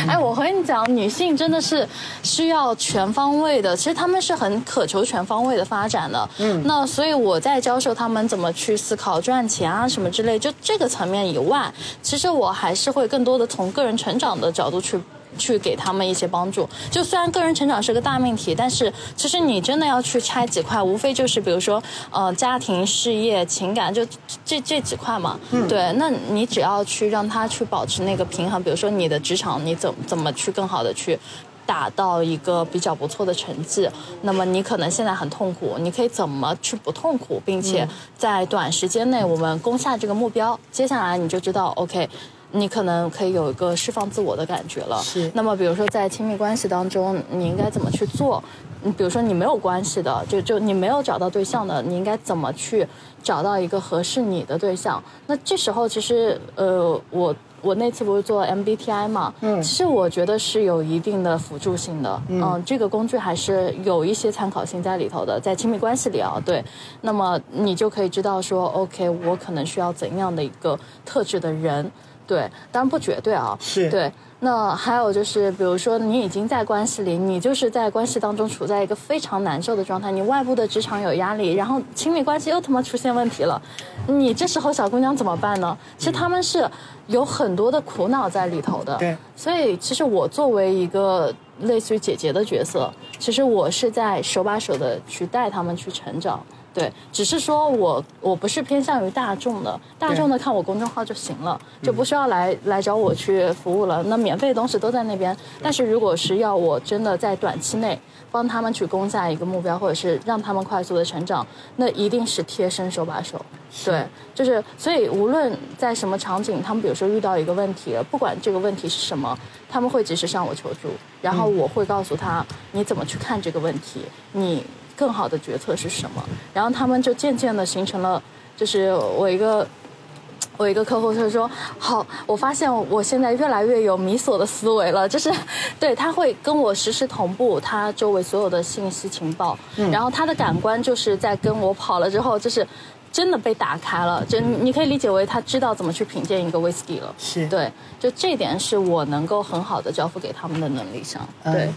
[0.08, 1.88] 哎，我和你讲，女性真的是
[2.22, 6.28] 需要全方位的，其实她们是很渴求全方位的发展的。
[6.38, 11.72] 嗯，那所以我在教授她们怎么去思考赚钱啊什么之类，就这个层面以外，
[12.02, 15.00] 其实我还是会更多的从个人成长的角度去。
[15.36, 24.06] 去给他们一些帮助，就虽然个人成长是个大命题，但是其实你真的要去拆几块，无非就是比如说，呃，家庭、事业、情感，就
[24.44, 25.38] 这这几块嘛。
[25.68, 31.18] 对，那你只要去让他去保持那个平衡，比如说你的职场，你怎怎么去更好的去。
[31.66, 33.90] 达到一个比较不错的成绩，
[34.22, 37.84] 那么你可能现在很痛苦，你可以怎么去不痛苦，并且
[38.16, 42.08] 在短时间内我们攻下这个目标，接下来你就知道，OK，
[42.52, 45.00] 你可能可以有一个释放自我的感觉了。
[45.02, 48.42] 是那么比如说在亲密关系当中，你应该怎么去做？
[48.82, 52.86] 你比如说你没有关系的，就就你没有找到对象的，你应该怎么去
[53.22, 55.02] 找到一个合适你的对象？
[55.26, 66.64] 那这时候其实呃，我我那次不是做 MBTI 嘛，嗯其实我觉得是有一定的辅助性的，嗯、这个工具还是有一些参考性在里头的，在亲密关系里啊，对，
[67.00, 71.90] 那么你就可以知道说，OK，我可能需要怎样的一个特质的人，
[72.26, 74.12] 对，当然不绝对啊，是对。
[74.40, 83.60] 那还有就是，比如说你已经在关系里，你就是在关系当中处在一个非常难受的状态，你外部的职场有压力，然后亲密关系又他妈出现问题了，
[84.06, 85.76] 你这时候小姑娘怎么办呢？
[85.96, 86.70] 其实他们是
[87.06, 88.94] 有很多的苦恼在里头的。
[88.98, 96.44] 对，所以其实我作为一个类似于姐姐的角色，其实我是在手把手的去带他们去成长。
[96.76, 104.02] 对，只是说我我不是偏向于大众的，大众的看我公众号就行了，就不需要来来找我去服务了。
[104.02, 107.98] 那免费的东西都在那边，但是如果是要我真的在短期内
[108.30, 111.46] 帮他们去攻下一个目标，或者是让他们快速的成长，
[111.76, 113.40] 那一定是贴身手把手。
[113.82, 119.34] 对，就是所以无论在什么场景，他们比如说遇到一个问题，不管这个问题是什么，
[119.66, 120.90] 他们会及时向我求助，
[121.22, 124.02] 然后我会告诉他你怎么去看这个问题，
[124.32, 124.62] 你。
[124.96, 126.22] 更好的决策是什么？
[126.54, 128.20] 然后他们就渐渐的形成了，
[128.56, 129.66] 就是我一个
[130.56, 135.30] 我一个客户他说，好，我发现我现在越来越有米索的思维了， 就是
[135.78, 139.90] 对他会跟我实时同步他周围所有的信息情报，嗯。
[139.90, 142.66] 然后他的感官就是在跟我跑了之后，就是
[143.12, 147.46] 真的被打开了，就你可以理解为他知道怎么去品鉴一个 whisky 了，是。
[147.48, 147.70] 对，
[148.00, 151.70] 就这点是我能够很好的交付给他们的能力上，对。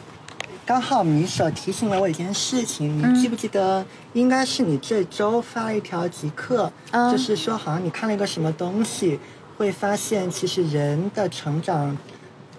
[0.69, 3.83] 刚好米手提醒了我一件事情，你记不记得？
[4.13, 6.71] 应该是你这周发了一条极客，
[7.11, 9.19] 就是说好像你看了一个什么东西，
[9.57, 11.97] 会发现其实人的成长，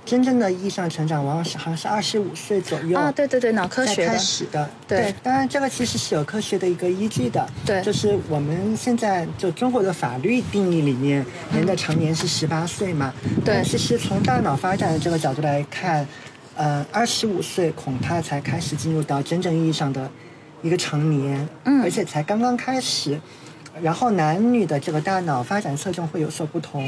[0.05, 3.13] 真正的意义上成长，往往是好像是二十五岁左右啊。
[3.13, 4.69] 对对对，脑科学开始的。
[4.89, 7.49] 对，当然这个其实是有科学的一个依据的。
[7.65, 13.15] 对，就是我们现在就中国的法律定义里面，人的成年是十八岁嘛。
[13.45, 16.05] 对，其实从大脑发展的这个角度来看。
[16.57, 20.11] 呃，二十五岁恐怕才开始进入到真正意义上的
[20.63, 23.19] 一个成年，嗯，而且才刚刚开始。
[23.81, 26.85] 然后男女的这个大脑发展侧重会有所不同。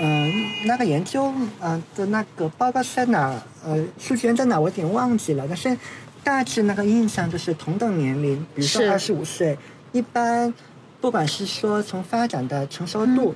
[0.00, 0.32] 嗯，
[0.64, 1.24] 那个研究
[1.60, 3.34] 啊的那个报告在哪？
[3.64, 4.58] 呃，数据源在哪？
[4.58, 5.44] 我有点忘记了。
[5.48, 5.76] 但是
[6.22, 9.58] 大致那个印象就是同等年龄，比如说二十五岁，
[9.90, 10.54] 一般
[11.00, 13.34] 不管是说从发展的成熟度，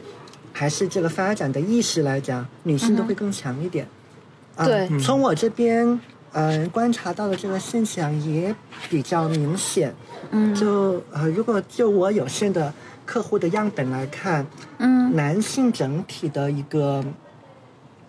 [0.53, 3.86] 还是这个发展的意识来讲，女性都会更强一点。
[4.57, 6.00] 对，从我这边，
[6.32, 8.55] 嗯，观察到的这个现象也
[8.90, 9.94] 比较明显。
[10.30, 12.72] 嗯，就呃，如果就我有限的
[13.05, 14.46] 客户的样本来看，
[14.78, 17.05] 嗯，男性整体的一个，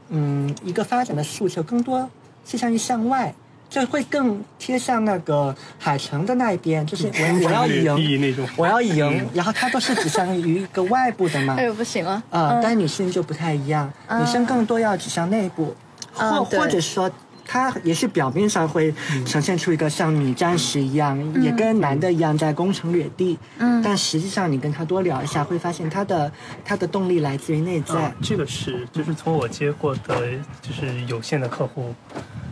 [0.09, 2.09] 嗯，一个发展的诉求更多
[2.45, 3.33] 倾向于向外，
[3.69, 11.55] 就会更贴向那个海城的那一边，就是我我要赢，我要赢，然后它都是指向于一个外部的嘛。
[11.59, 12.23] 哎呦，不行了。
[12.29, 15.75] 啊，但女性就不太一样，女生更多要指向内部。
[16.13, 17.09] 或或者说，
[17.45, 18.93] 他也是表面上会
[19.25, 23.37] 呈现出一个像女战士一样，也跟男的一样在攻城略地。
[23.57, 26.31] 嗯，但实际上你跟他多聊一下，会发现他的
[26.63, 28.13] 他的动力来自于内在。
[28.21, 30.21] 这个是，就是从我接过的，
[30.61, 31.93] 就是有限的客户，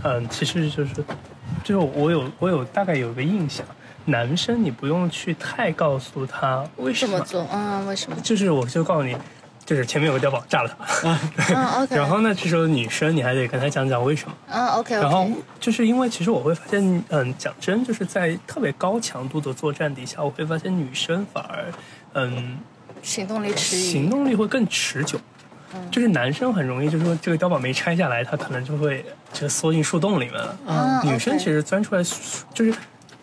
[0.03, 0.91] 嗯，其实就是，
[1.63, 3.65] 就是我有我有大概有一个印象，
[4.05, 8.17] 男生你不用去太告诉他为什么做啊，为什么？
[8.21, 9.15] 就是我就告诉你。
[9.65, 11.19] 就是前面有个碉堡炸了它，
[11.53, 11.95] 嗯，OK。
[11.97, 14.95] 然后呢，这时候女生你还得跟她讲讲为什么，嗯，OK。
[14.95, 15.27] 然后
[15.59, 21.65] 就是因为其实我会发现，嗯，讲真，就是在特别高强度的作战底下，我会发现女生反而，
[22.13, 22.57] 嗯，
[23.01, 25.19] 行动力迟疑，行动力会更持久。
[25.89, 30.57] 就是男生很容易，就是说这个碉堡没拆下来，他可能就会就缩进树洞里面了。
[30.67, 32.03] 嗯，女生其实钻出来
[32.53, 32.73] 就是。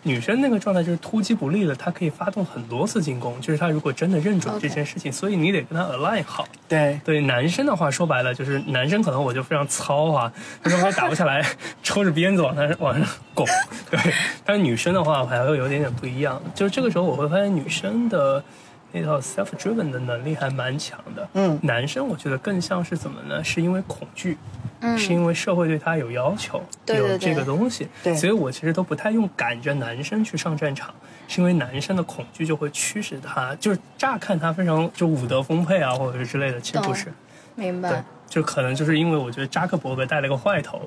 [0.03, 3.39] 女生那个状态就是突击不利了，她可以发动很多次进攻。
[3.41, 6.47] 就是她如果真的认准这件事情，所以你得跟她 align 好。
[6.67, 10.31] 对对，男生的话说白了就是男生可能我就非常糙啊，
[10.63, 11.45] 就是我打不下来，
[11.83, 13.45] 抽着鞭子往上往上拱。
[13.91, 13.99] 对，
[14.45, 16.41] 但是女生的话还会有点点不一样。
[16.55, 18.43] 就是这个时候我会发现女生的
[18.91, 21.29] 那套 self driven 的能力还蛮强的。
[21.33, 23.43] 嗯，男生我觉得更像是怎么呢？
[23.43, 24.37] 是因为恐惧。
[24.81, 27.85] 嗯，是因为社会对他有要求，有这个东西，
[28.15, 30.93] 所以我其实都不太用赶着男生去上战场，
[31.27, 37.11] 是因为男生的恐惧就会驱使他，就是乍看他非常就武德丰沛啊，或者是之类的，其实不是。
[37.55, 38.05] 明白。
[38.29, 40.79] 对，就可能就是因为我觉得扎克伯格带了个坏头，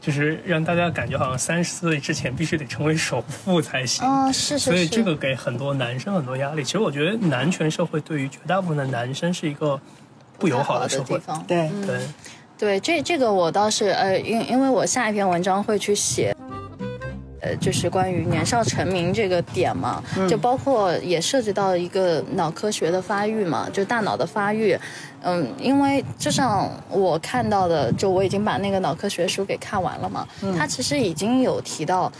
[0.00, 4.06] 就是让大家感觉好像三十岁之前必须得成为首富才行。
[4.06, 4.70] 哦，是是是。
[4.70, 6.62] 所以这个给很多男生很多压力。
[6.62, 9.80] 其实我觉得男权社会对于绝大部分的男生是一个
[10.38, 11.20] 不友好的社会。
[11.46, 12.00] 对对。
[12.58, 16.36] 对，这这个我倒是呃，因因为我下一篇文章会去写，
[17.40, 24.78] 呃，就是关于年少成名这个点嘛，就包括也涉及到一个脑科学的发育嘛，就大脑的发育，
[25.22, 30.26] 嗯，因为就像我看到的，就我已经把那个脑科学书给看完了嘛，
[30.56, 32.12] 他其实已经有提到。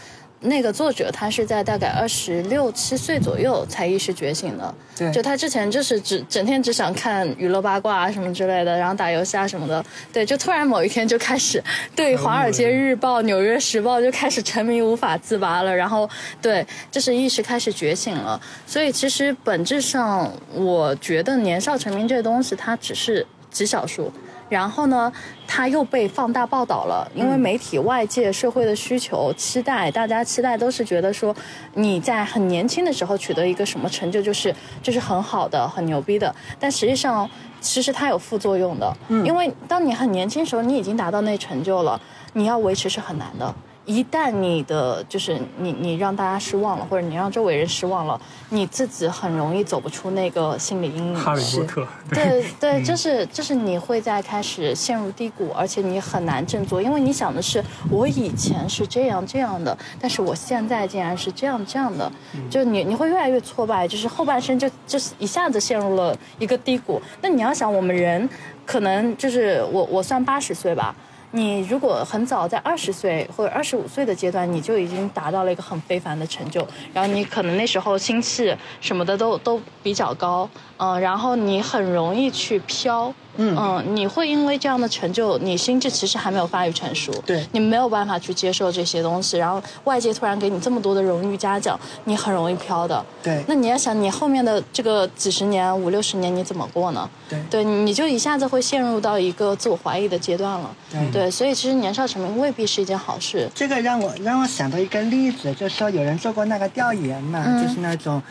[0.43, 11.63] 那个作者他是在大概二十六七岁左右才意识觉醒的，对，就他之前就是只整天只想看娱乐八卦啊什么之类的，然后打游戏啊什么的，对，就突然某一天就开始
[11.95, 16.09] 对《华尔街日报》《纽约时报》就开始沉迷无法自拔了，然后
[16.41, 18.41] 对，就是意识开始觉醒了。
[18.65, 24.11] 所以其实本质上，我觉得年少成名这个东西，它只是极少数。
[24.51, 25.09] 然后呢，
[25.47, 31.33] 它又被放大报道了，因为媒体、外界、社会的需求、期待，大家期待都是觉得说
[31.73, 36.35] 你在很年轻的时候取得一个什么成就，就是就是很好的、很牛逼的。
[36.59, 37.29] 但实际上，
[37.61, 38.93] 其实它有副作用的，
[39.23, 41.99] 因为当你很年轻时候，你已经达到那成就了，
[42.33, 43.55] 你要维持是很难的。
[43.85, 48.19] 一旦你的就是你你让大家失望了，或者你让周围人失望了，
[48.49, 51.15] 你自己很容易走不出那个心理阴影。
[51.15, 62.11] 哈利波特，对对，就是就是你会在开始陷入低谷，而且你很难振作，因为你想的是我以前是这样这样的，但是我现在竟然是这样这样的，
[62.49, 67.01] 就你你会越来越挫败，就是后半生就就是一下子陷入了一个低谷。
[67.21, 68.29] 那你要想，我们人
[68.65, 70.95] 可能就是我我算八十岁吧。
[71.31, 97.09] 你如果很早在二十岁或者二十五岁的阶段，你就已经达到了一个很非凡的成就，然后你可能那时候心气什么的都都比较高，嗯，然后你很容易去飘，嗯你会因为这样的成就，你心智其实还没有发育成熟，对你没有办法去接受这些东西，然后外界突然给你这么多的荣誉嘉奖，你很容易飘的，对那你要想，你后面的这个几十年、五六十年你怎么过呢？
[97.29, 100.75] 对对，你就一下子会陷入到一个自我怀疑的阶段了。
[100.91, 103.49] 对对，所以其实年少成名未必是一件好事。
[103.55, 108.21] 这个让我让我想到一个例子，就是说有人做过那个调研嘛，嗯就是那种。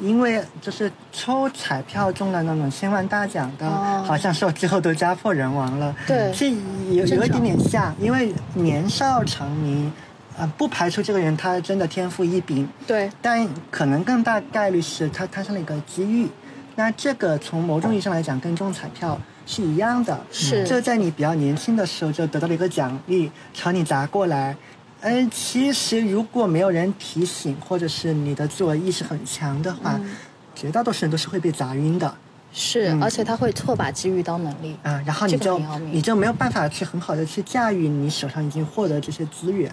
[0.00, 5.94] 因为就是抽彩票中了那种千万大奖的，哦好像说之后都家破人亡了。
[6.06, 6.50] 对这
[6.94, 9.92] 有有一点点像，因为年少成名，
[10.36, 16.28] 呃，不排除这个人他真的天赋异禀，对，但可能更大概率是他摊上了一个机遇。
[16.74, 24.56] 那这个从某种意义上来讲，跟中彩票是一样的，是就在你比较年轻的时候就得到了一个奖励，朝你砸过来。
[25.02, 30.16] 嗯，其实如果没有人提醒，或者是你的自我意识很强的话，嗯
[30.54, 32.14] 绝大多数人都是会被砸晕的
[32.52, 34.76] 是，嗯而且他会错把机遇当能力。
[34.82, 35.02] 啊。
[35.06, 35.58] 然后你就
[35.92, 39.72] 你就没有办法去很好的去驾驭你手上已经获得这些资源。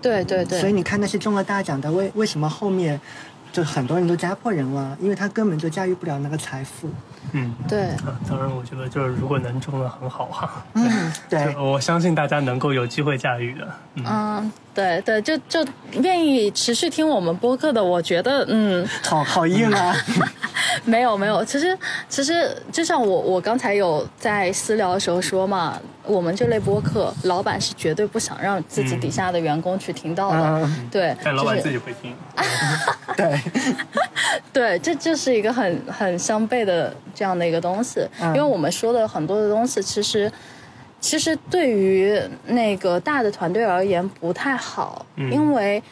[0.00, 3.00] 对对对，所以你看那些中了大奖的，为为什么后面
[3.52, 4.96] 就很多人都家破人亡？
[5.00, 6.88] 因为他根本就驾驭不了那个财富。
[7.32, 13.68] 嗯，对啊，当然，我觉得就是如果能中的很好哈，嗯，对，我相信大家能够有机会驾驭的。
[13.94, 15.64] 嗯，嗯，对对，就就
[16.00, 19.94] 愿意持续听我们播客的，我觉得，嗯，好好硬啊。
[20.84, 21.76] 没有没有，其实
[22.08, 32.16] 其实就像我我刚才有在私聊的时候说嘛，我们这类播客，老板是绝对不想让自己底下的员工去听到的，嗯对，但老板自己会听。
[33.16, 33.40] 对，
[34.52, 38.28] 对，这就是一个很很相悖的这样的一个东西，嗯。
[38.28, 40.30] 因为我们说的很多的东西，其实
[41.00, 45.32] 其实对于那个大的团队而言不太好，嗯。
[45.32, 45.82] 因为。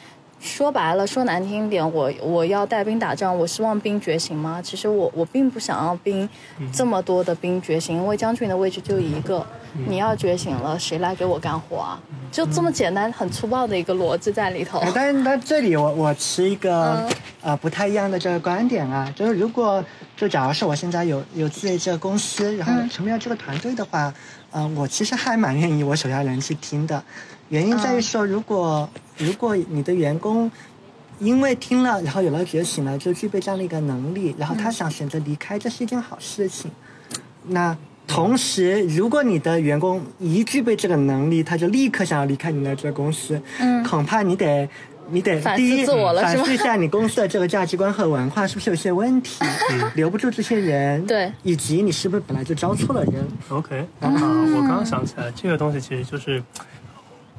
[0.40, 4.60] 说白了，说难听一点，我我要带兵打仗，我希望兵觉醒吗？
[4.62, 6.28] 其实我我并不想要兵
[6.72, 9.46] 这么多的兵觉醒，因为将军的位置就一个，
[9.86, 12.00] 你要觉醒了，谁来给我干活啊？
[12.32, 14.82] 就这么简单、很粗暴的一个逻辑在里头。
[14.94, 17.10] 但但这里我我持一个、嗯
[17.42, 19.82] 呃不太一样的这个观点啊，就是如果
[20.14, 24.12] 就假如是我现在有有自己这个公司，然后嗯成立了这个团队的话，
[24.52, 27.02] 嗯、我其实还蛮愿意我手下人去听的，
[27.50, 28.88] 原因在于说，如果、
[29.18, 30.50] 如果你的员工
[31.18, 36.70] 因为听了，然后有了觉醒了，就具备这样的一个能力，然后他想选择离开，这是一件好事情。
[37.48, 37.76] 那
[38.06, 43.84] 同时，如果你的员工一具备这个能力，他就立刻想要离开你的这个公司，嗯。
[43.84, 44.68] 恐怕你得。
[45.12, 46.44] 你得反思第一自我了是吗？
[46.44, 49.44] 反思一下你公司的这个价值观和文化是不是有些问题，
[49.96, 56.40] 留不住这些人，对，以及你是不是本来就招错了人，OK，啊，我刚刚想起来，这个东西其实就是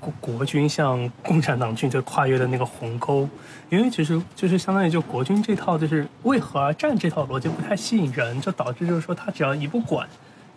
[0.02, 3.30] 国国军向共产党军队跨越的那个鸿沟，
[3.70, 10.08] 因为其实就是相当于就国军这套就是为何而战这套逻辑不太吸引人，就导致就是说他只要一不管，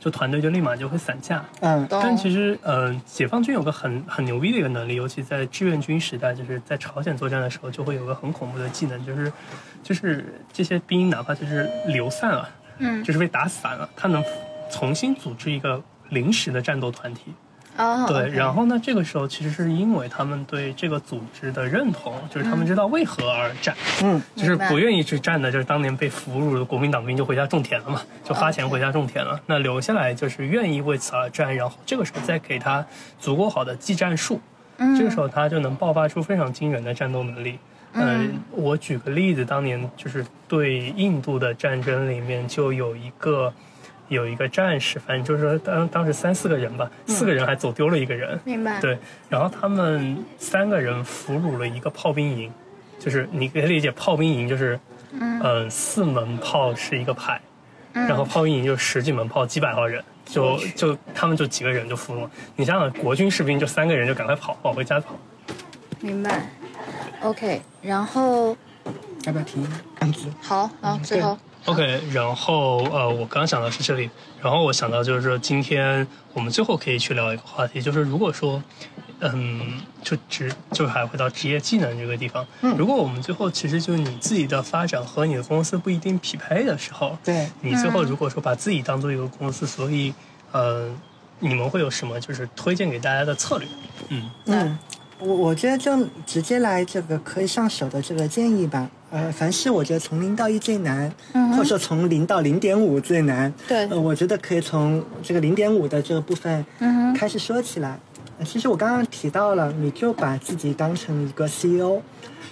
[0.01, 1.45] 就团队就立马就会散架。
[1.61, 9.31] 嗯，但其实，呃，解放军有个很很牛逼的一个能力，尤其在志愿军时代，就是在朝鲜作战的时候，就会有个很恐怖的技能，就是
[9.83, 14.25] 就是这些兵哪怕就是流散了，嗯就是被打散了，他能
[14.71, 17.35] 重新组织一个临时的战斗团体。
[17.77, 29.41] 啊，对，然后呢，这个时候其实是因为他们对这个组织的认同，就是他们知道为何而战，嗯，就是不愿意去战的，就是当年被俘虏的国民党兵就回家种田了嘛，就花钱回家种田了。
[29.47, 32.87] 那留下来就是愿意为此而战，然后这个时候再给他
[33.18, 34.41] 足够好的技战术，
[34.77, 34.97] 嗯。
[34.97, 37.59] 这个时候他就能爆发出非常惊人的战斗能力。
[37.97, 43.53] 嗯，我举个例子，当年就是对印度的战争里面就有一个
[44.09, 48.99] 有一个战士，反正就是说当当时三四个人吧，四个人还走丢了一个人，明白，对，
[49.29, 52.53] 然后他们三个人俘虏了一个炮兵营，
[52.99, 54.79] 就是你可以理解炮兵营就是，
[55.19, 57.41] 嗯、四门炮是一个排，
[57.93, 62.29] 然后炮兵营就十几门炮，几百号人，就就他们就几个人就俘虏。
[62.57, 65.15] 你想想，国军士兵就三个人就赶快跑，往回家跑。
[66.01, 66.47] 明白。
[67.23, 68.57] OK，然后
[69.25, 69.67] 要不要停？
[70.43, 71.39] 好，好，最后。
[71.67, 74.11] OK，然后呃，我刚想到是这里，
[74.43, 78.62] 然后我想到就是说，今天我们最后可以去聊一个话题，就是如果说，
[79.21, 90.12] 嗯，就职就还回到职业技能这个地方，嗯如果我们最后其实就是你自己的发展和你的公司不一定匹配的时候，对，你最后如果说把自己当做一个公司，所以
[90.53, 90.91] 呃，
[91.39, 93.67] 你们会有什么就是推荐给大家的策略？
[94.11, 94.79] 嗯嗯，
[95.19, 98.91] 我我觉得就直接来这个可以上手的这个建议吧。
[99.15, 103.53] 呃，凡是我觉得从零到一最难，嗯或者说从零到零点五最难。
[103.69, 107.97] 对呃，我觉得可以从这个零点五的这个部分嗯开始说起来。
[108.39, 112.03] 呃其实我刚刚提到了，你就把自己当成一个 CEO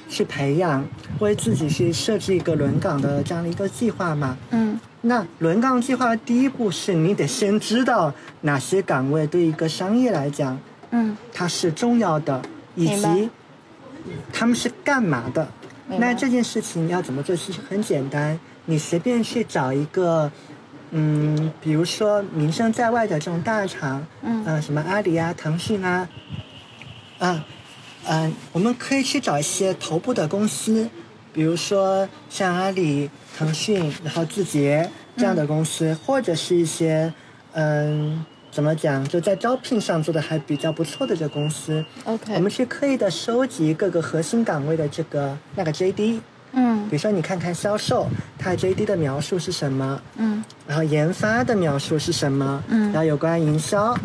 [0.08, 0.86] 去培养，
[1.18, 4.38] 为自己去设置一个轮岗的这样的一个计划嘛。
[4.52, 10.56] 嗯那轮岗计划的第一步是你得先知道哪些岗位对一个商业来讲
[10.92, 12.40] 嗯它是重要的，
[12.76, 13.28] 以及
[14.32, 15.48] 他们是干嘛的。
[15.98, 17.34] 那这件事情要怎么做？
[17.36, 20.30] 其实很简单，你随便去找一个，
[20.90, 24.44] 嗯，比如说名声在外的这种大厂，嗯。
[24.44, 26.08] 呃，什么阿里啊、腾讯啊，
[27.18, 27.44] 啊，
[28.06, 30.88] 嗯、我们可以去找一些头部的公司，
[31.32, 37.12] 比如说像阿里、腾讯，然后字节这样的公司，或者是一些，
[37.52, 46.20] 嗯，怎么讲，就在招聘上做的还比较不错的这公司，，OK，我们去刻意的收集各个核心岗位的这个那个 JD，
[46.52, 46.86] 嗯。
[46.90, 48.06] 比如说你看看销售，
[48.38, 50.44] 它 JD 的描述是什么，嗯。
[50.68, 52.92] 然后研发的描述是什么，嗯。
[52.92, 53.96] 然后有关营销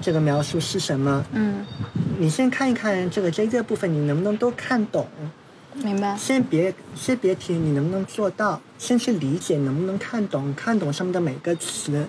[0.00, 1.66] 这个描述是什么，嗯，
[2.18, 5.06] 你先看一看这个 JD 的部分，你能不能都看懂？
[5.74, 6.16] 明白。
[6.16, 12.06] 先别先别提你能不能做到，先去理解能不能看懂，看懂上面的每个词，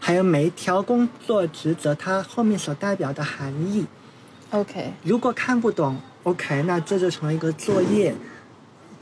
[0.00, 3.86] 还有每一条工作职责它后面所代表的含义。
[4.50, 8.12] OK，如果看不懂，OK，那这就成了一个作业，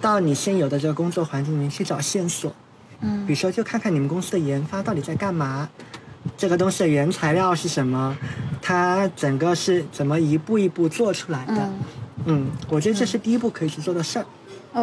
[0.01, 2.53] 到你现有的这个工作环境里面去找线索。
[3.01, 5.68] 嗯比如说，就看看你们公司的研发到底在干嘛，
[6.36, 8.14] 这个东西的原材料是什么，
[8.61, 11.55] 它整个是怎么一步一步做出来的。
[11.55, 11.78] 嗯
[12.24, 14.26] 嗯，我觉得这是第一步可以去做的事儿。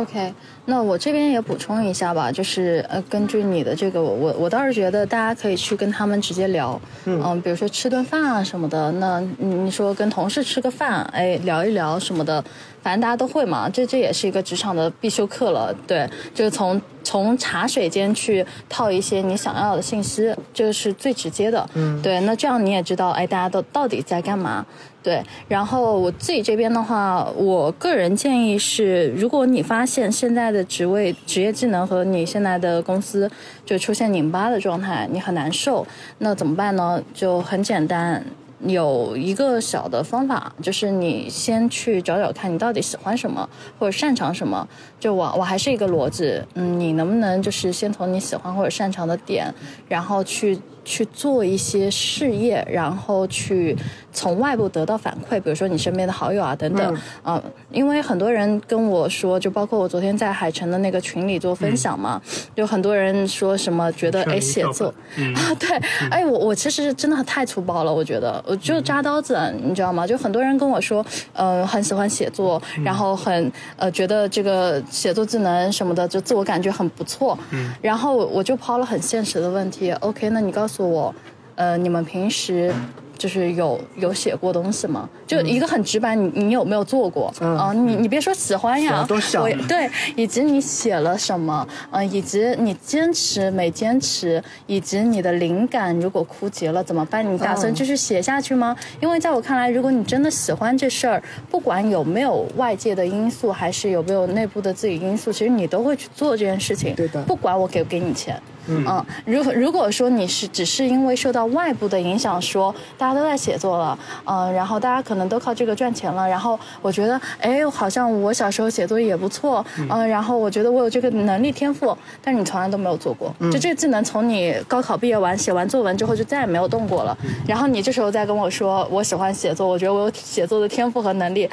[0.01, 0.33] OK，
[0.65, 8.91] 那我这边也补充一下吧，就是呃，根据你的这个，我我倒是觉得大家可以去跟他们直接聊，嗯比如说吃顿饭啊什么的。
[8.93, 12.43] 那你你说跟同事吃个饭，哎，聊一聊什么的，
[12.81, 15.73] 反正大家都会嘛，这这也是一个职场的必修课了。
[15.87, 21.67] 对，就是从从茶水间去套一些你想要的信息，这个是最直接的。
[21.73, 24.65] 嗯对，那这样你也知道，哎，大家都到底在干嘛。
[25.05, 33.29] 对，然后我自己这边的话，我个人建议是，如果你发现现在的职位、职业技能和你现在的公司
[33.63, 35.85] 就出现拧巴的状态，你很难受，
[36.17, 36.99] 那怎么办呢？
[37.13, 38.25] 就很简单。
[38.61, 43.47] 有一个小的方法，就是你先去找找看你到底喜欢什么
[43.77, 44.67] 或者擅长什么。
[44.99, 49.53] 就我我还是一个逻辑，嗯，你能不能就是先从你喜欢或者擅长的点，
[49.87, 53.75] 然后去去做一些事业，然后去
[54.13, 62.21] 从外部得到反馈，比如说你身边的好友啊等等，啊、因为很多人跟我说，就包括我昨天在海城的那个群里做分享嘛，
[62.55, 65.33] 有很多人说什么觉得哎写作，嗯。
[65.35, 65.69] 啊，对，
[66.11, 70.05] 哎，我我其实真的太粗暴了，我觉得我就扎刀子，你知道吗？
[70.05, 77.37] 就很多人跟我说，呃，很喜欢写作，然后很呃觉得这个写作技能什么的，就自我感觉很不错。
[77.51, 77.73] 嗯。
[77.81, 81.13] 然后我就抛了很现实的问题，OK，那你告诉我，
[81.55, 82.73] 呃，你们平时。
[83.17, 85.09] 就是有有写过东西吗？
[85.25, 87.33] 就一个很直白，你你有没有做过？
[87.39, 97.25] 嗯啊，你你别说喜欢呀都想对，以及你写了什么，嗯、以及你坚持没坚持，以及你的灵感如果枯竭了怎么办？
[97.33, 98.75] 你打算嗯继续写下去吗？
[98.99, 106.93] 因为在我看来，如果你真的喜欢这事儿，不管有没有外界的因素，还是有没有内部的自己因素，其实你都会去做这件事情。
[106.93, 108.37] 对的不管我给不给你钱。
[108.67, 108.85] 嗯。
[108.87, 131.49] 嗯，如果如果说你是只是因为受到外部的影响，说大家都在写作了，嗯，然后大家可能都靠这个赚钱了，然后我觉得，哎，好像我小时候写作也不错，嗯，然后我觉得我有这个能力天赋，但是你从来都没有做过，就这个技能从你高考毕业完写完作文之后就再也没有动过了，然后你这时候再跟我说我喜欢写作，我觉得我有写作的天赋和能力，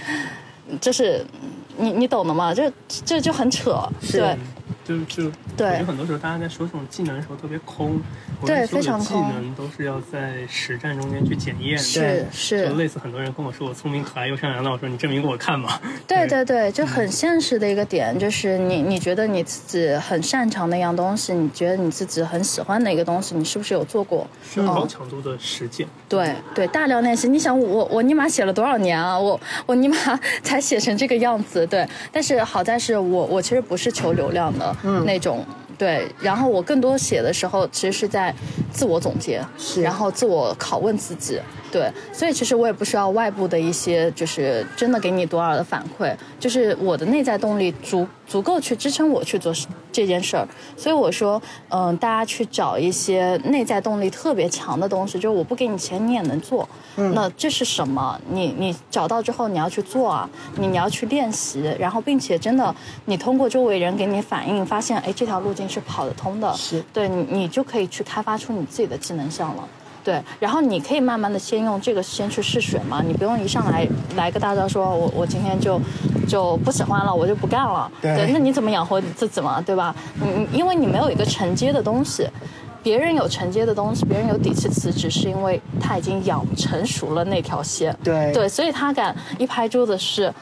[0.80, 1.24] 这是
[1.76, 2.52] 你你懂的吗？
[2.54, 2.70] 这
[3.05, 4.36] 这就很扯，对。
[4.85, 8.01] 就就对有很多时候大家在说这种技能的时候特别空，
[8.44, 11.82] 对非常空技能都是要在实战中间去检验的。
[11.82, 15.81] 是是就类似很多人跟我说我聪明可爱又善良，那我说你证明给我看嘛。
[16.07, 24.27] 对对对，就很现实的一个点，就是你你觉得你自己很擅长的一样东西，你觉得你自己很喜欢的一个东西，你是不是有做过？
[24.43, 25.86] 需要高强度的实践。
[26.09, 27.28] 对对，大量练习。
[27.28, 29.19] 你想我我尼玛写了多少年啊？
[29.19, 29.97] 我我尼玛
[30.43, 31.66] 才写成这个样子。
[31.66, 34.61] 对，但是好在是我我其实不是求流量的
[35.05, 35.44] 那种。
[35.78, 38.32] 对，然后我更多写的时候，其实是在
[38.70, 41.40] 自我总结，是然后自我拷问自己。
[41.72, 49.52] 对，所以其实我也不需要外部的一些，就是真的给你多少的反馈，就是我的内在动力足足够去支撑我去做
[49.93, 50.48] 这件事儿。
[50.77, 56.69] 所以我说，嗯、大家去找一些内在动力特别强的东西，就是我不给你钱你也能做。
[56.97, 58.19] 那这是什么？
[58.31, 62.74] 你你找到之后你要去做啊，你你要去练习，然后并且真的
[63.05, 69.69] 你通过周围人给你反应，发现哎这条路径是跑得通的，是对你你就可以去开发出你自己的技能项了。
[70.04, 75.80] 对，然后你可以慢慢的先用这个先去试水嘛，你不用一上来来个大招说，我我今天就
[76.26, 77.90] 就不喜欢了，我就不干了。
[78.00, 79.94] 对那你怎么养活你自己嘛，对吧？
[80.20, 82.28] 你你因为你没有一个承接的东西，
[82.82, 87.96] 别人有承接的东西，别人有底气辞职，是因为他已经养成熟了那条线。
[88.02, 90.32] 对对，所以他敢一拍桌子是。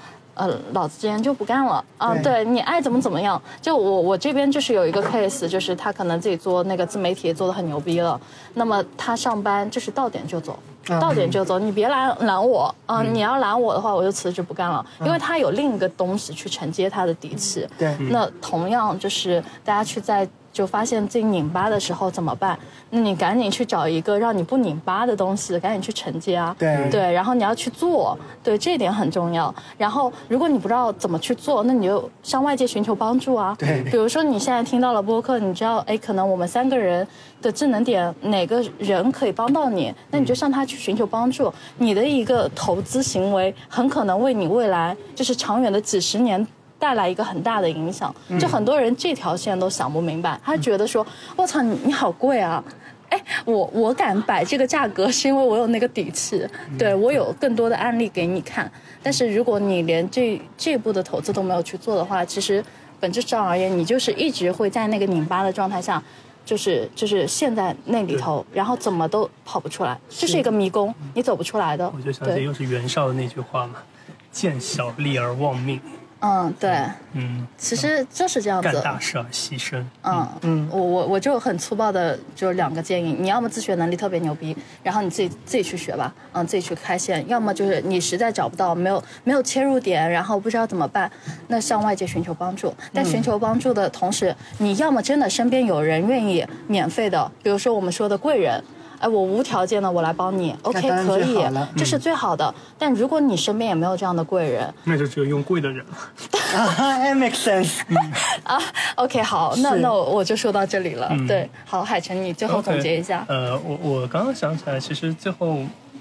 [0.41, 1.85] 呃，老子今天就不干了。
[1.99, 2.15] 啊！
[2.15, 2.23] 对。
[2.23, 8.19] 对你爱怎么怎么样，就我我这边就是有一个 case，就是他可能自己做那个自媒体做的很牛逼了，
[8.55, 10.59] 那么他上班就是到点就走，
[10.89, 10.99] 嗯。
[10.99, 12.75] 到点就走，你别拦拦我。
[12.87, 13.03] 啊！
[13.03, 17.69] 你要拦我的话，我就辞职不干了，因为他有另一个东西去承接他的底气。
[17.77, 17.95] 对。
[18.11, 22.59] 那同样就是大家去在就发现自己拧巴的时候怎么办？
[22.91, 26.55] 那你赶紧去找一个让你不拧巴的东西，赶紧去承接啊。
[26.59, 29.55] 对对，然后你要去做，对，这一点很重要。
[29.79, 33.55] 然后如果你不知道怎么去做，那你就向外界寻求帮助啊。
[33.59, 37.07] 对比如说你现在听到了播客，你知道，哎，可能我们三个人
[37.41, 41.53] 的智能点哪个人可以帮到你，那你就向他去寻求帮助。
[41.79, 46.47] 你的一个投资行为很可能为你未来就是长远的几十年。
[46.81, 52.65] 带来一个很大的影响，就很多人这条线都想不明白，他觉得说：“我操，你你好贵啊！”
[53.11, 56.47] 哎，我我敢摆这个价格，是因为我有那个底气，
[56.79, 58.71] 对我有更多的案例给你看。
[59.03, 62.65] 但是如果你连这这步的投资都没有去做的话，其实
[63.01, 66.01] 本质上而言，你就是一直会在那个拧巴的状态下，
[66.45, 71.93] 就是就是陷在那里头，然后怎么都跑不出来，这是一个迷宫，你走不出来的。
[71.93, 73.83] 我就想起，又是袁绍的那句话嘛
[74.31, 75.81] ：“见小利而忘命，
[76.23, 76.85] 嗯，对，
[77.15, 78.71] 嗯，其实就是这样子。
[78.73, 91.11] 干大事而牺牲。”嗯嗯，我我我就很粗暴的，就两个建议，你要么自学能力特别牛逼，然后你自己自己去学吧，嗯，自己去开线；要么就是你实在找不到，没有没有切入点，然后不知道怎么办，
[91.49, 92.75] 那向外界寻求帮助。
[92.93, 98.63] 但寻求帮助的同时，你要么真的身边有人愿意免费的，比如说我们说的贵人。
[99.01, 101.39] 哎，我无条件的，我来帮你，OK，可以
[101.75, 102.55] 这是最好的。
[102.79, 106.59] 但如果你身边也没有这样的贵人，那就只有用贵的人了。
[106.59, 107.81] 啊，it makes sense。
[108.45, 108.61] 啊
[108.97, 111.11] ，OK，好，那那我我就说到这里了。
[111.27, 113.25] 对，好，海晨，你最后总结一下。
[113.29, 115.61] 呃，我我刚刚想起来，其实最后，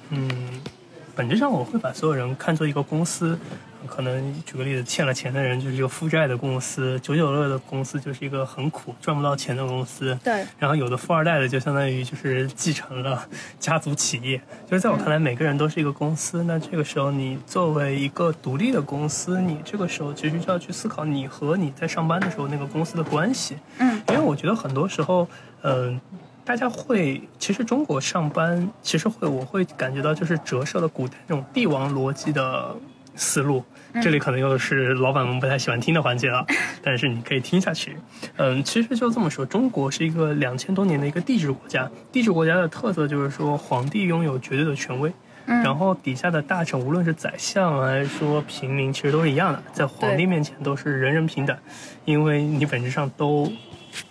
[0.09, 0.29] 嗯，
[1.15, 3.39] 本质上我会把所有人看作一个公司。
[3.87, 10.17] 可能举个例子，欠了钱的人就是一个负债的公司，九九六的公司就是一个很苦赚不到钱的公司。
[10.23, 13.27] 对然后有的富二代的就相当于就是继承了
[13.59, 16.43] 家族企业，就是在我看来，每个人都是一个公司。
[16.43, 23.57] 那这个时候，你作为一个独立的公司，你这个时候其实就要去思考你和你在上班的时候那个公司的关系。
[23.77, 25.27] 嗯，因为我觉得很多时候，
[25.63, 25.99] 嗯、
[26.43, 32.75] 大家会，其实中国上班其实会，我会感觉到就是折射了古代那种帝王逻辑的
[33.19, 33.63] 思路。
[34.03, 36.45] 这里可能又是老板们不太喜欢听的环节了，
[36.83, 37.95] 但是你可以听下去。
[38.37, 41.89] 嗯，其实就这么说，中国是一个两千多年的一个帝制国家。
[42.11, 45.11] 帝制国家的特色就是说，皇帝拥有绝对的权威，
[45.47, 51.57] 然后底下的大臣，无论是宰相还是说平民，其实都是一样的，在皇帝面前都是人人平等，
[52.05, 53.51] 因为你本质上都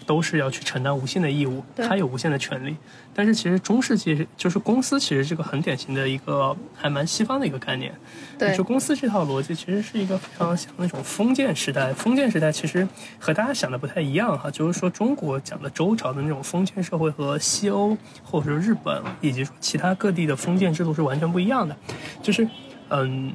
[0.07, 2.77] 都是要去承担无限的义务，他有无限的权利。
[3.15, 7.93] 但是其实中世纪就是公司，其实这个很典型的一个还蛮西方的一个概念。
[8.39, 11.93] 对就公司这套逻辑其实是一个非常像那种封建时代。
[11.93, 12.87] 封建时代其实
[13.19, 21.77] 和大家想的不太一样哈，就是说中国讲的周朝的那种封建社会和西欧或者说日本以及说其他各地的封建制度是完全不一样的。
[22.23, 22.49] 就是
[22.91, 23.33] 嗯，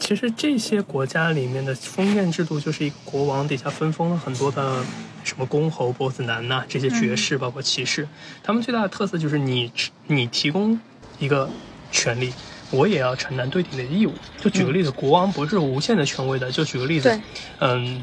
[0.00, 4.82] 其实这些国家里面的封建制度就是一个国王底下分封了很多的
[5.22, 8.08] 什么公侯、伯子男呐、这些爵士，包括骑士，
[8.42, 9.70] 他们最大的特色就是你
[10.06, 10.80] 你提供
[11.18, 11.48] 一个
[11.92, 12.32] 权利。
[12.72, 14.14] 我也要承担对你的义务。
[14.40, 16.50] 就举个例子，国王不是无限的权威的。
[16.52, 17.20] 就举个例子对，
[17.58, 18.02] 嗯，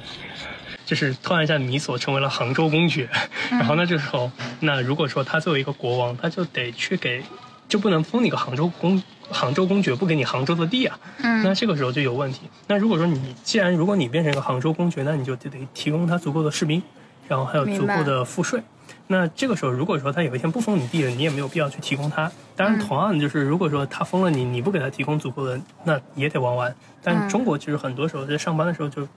[0.86, 3.10] 就是突然一下米索成为了杭州公爵，
[3.50, 4.30] 然后呢这时候，
[4.60, 7.24] 那如果说他作为一个国王，他就得去给，
[7.68, 12.42] 就不能封你个杭州公杭州公爵，不给你杭州的地啊，嗯那这个时候就有问题。
[12.68, 16.82] 那如果说你既然如果你变成一个杭州公爵，那你就得得提供他足够的士兵，
[17.28, 18.62] 然后还有足够的赋税。
[19.10, 22.30] 那这个时候，如果说他有一天不封你地了，你也没有必要去提供他。
[22.56, 26.74] 当然，同样的就是，如果说他封了你，你不给他提供足够的，那也得玩完。
[27.02, 29.08] 但中国其实很多时候在上班的时候就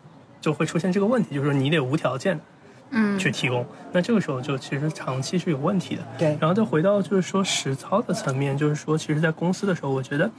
[0.40, 2.42] 就会出现这个问题，就是说你得无条件的
[2.90, 3.64] 嗯去提供。
[3.92, 6.02] 那这个时候就其实长期是有问题的。
[6.18, 10.30] 对然后再回到就是说实操的层面，就是说，其实，在公司的时候，我觉得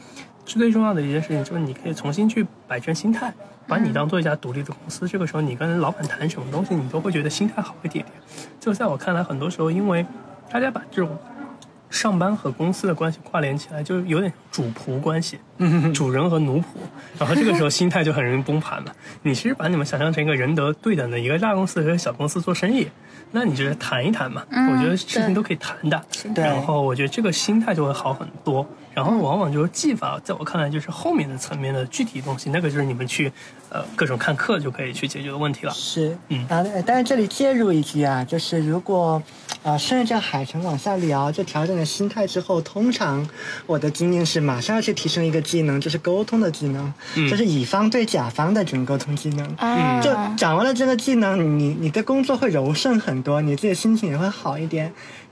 [0.45, 3.33] 最重要的一件事情就是你可以重新去摆正心态，
[3.67, 5.07] 把你当做一家独立的公司。
[5.07, 8.15] 这个时候，你跟老板谈什么东西，你都会觉得心态好一点点。
[8.59, 10.05] 就在我看来，很多时候因为
[10.49, 11.17] 大家把这种
[11.91, 15.37] 上班和公司的关系跨连起来，就有点主仆关系，
[15.93, 16.63] 主人和奴仆。
[17.19, 18.95] 然后这个时候心态就很容易崩盘了。
[19.21, 22.87] 你其实把你们想象成一个仁德对等的一个大公司和小公司做生意，
[23.31, 24.43] 那你就是谈一谈嘛。
[24.49, 26.01] 我觉得事情都可以谈的。
[26.33, 28.65] 对然后我觉得这个心态就会好很多。
[28.93, 33.31] 然后往往就是技法，在我看来就是后面的层面的具体东西，那个就是你们去
[33.69, 35.73] 呃各种看课就可以去解决的问题了。
[35.73, 39.21] 是，嗯啊，呃但是这里介入一句啊，就是如果，
[39.63, 43.27] 啊，顺着海城往下聊，就调整了心态之后，通常
[43.65, 49.55] 我的经验是马上要去提升一个技能，就是沟通的技能，嗯就是乙方对甲方的这种沟通技能。
[49.57, 54.91] 嗯，就掌握了这个技能，你你的工作会柔顺很多，你自己心情也会好一点。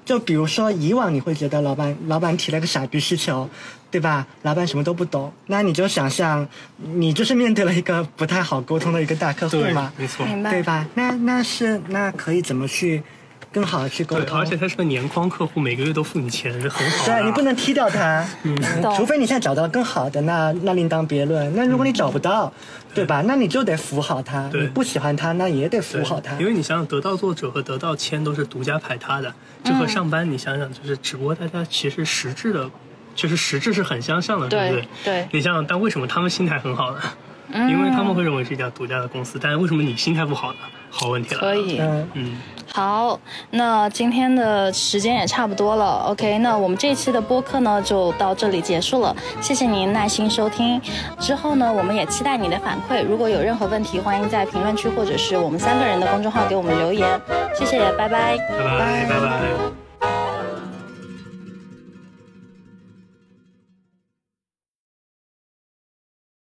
[0.09, 3.47] 就比如说，以往你会觉得老板老板提了个傻逼需求，
[3.91, 4.25] 对吧？
[4.41, 10.25] 老板什么都不懂，那你就想象，你就是面对了一个不太好沟通的一个大客户嘛，，没错。
[10.25, 10.87] 明白对吧？
[10.95, 13.03] 那那是那可以怎么去
[13.51, 14.37] 更好的去沟，通？
[14.37, 17.13] 而且他是个年框客户，每个月都付你钱，是很好的。
[17.13, 18.55] 对你不能踢掉他，嗯
[18.95, 21.53] 除非你现在找到更好的，那那另当别论。
[21.55, 22.51] 那如果你找不到，
[22.93, 23.23] 对吧？
[23.25, 24.47] 那你就得服好他。
[24.49, 26.35] 对你不喜欢他，那也得服好他。
[26.35, 32.69] 因为你想想，得到作者和得到签都是独家排他的，这和上班你想想，就是只不过大家其实实质的，
[33.15, 35.27] 就是实质是很相像的，对不对对？
[35.31, 37.01] 你想想，但为什么他们心态很好呢？
[37.51, 40.59] 因为他们会认为是一家独家的公司，但是为什么你心态不好呢？
[40.91, 41.41] 好问题了。
[41.41, 41.55] 可。
[41.55, 41.79] 以。
[41.79, 42.37] 嗯，嗯，
[42.71, 43.19] 好，
[43.51, 46.05] 那今天的时间也差不多了。
[46.07, 50.79] OK，那我们这一期的播客呢就到这里结束了，谢谢您耐心收听。
[51.19, 57.19] 之后呢，我们也期待你的反馈，如果有任何问题，欢迎在评论区或者是我们三个人的公众号给我们留言。
[57.57, 58.37] 谢谢，拜拜。
[58.37, 59.88] 拜拜，拜拜。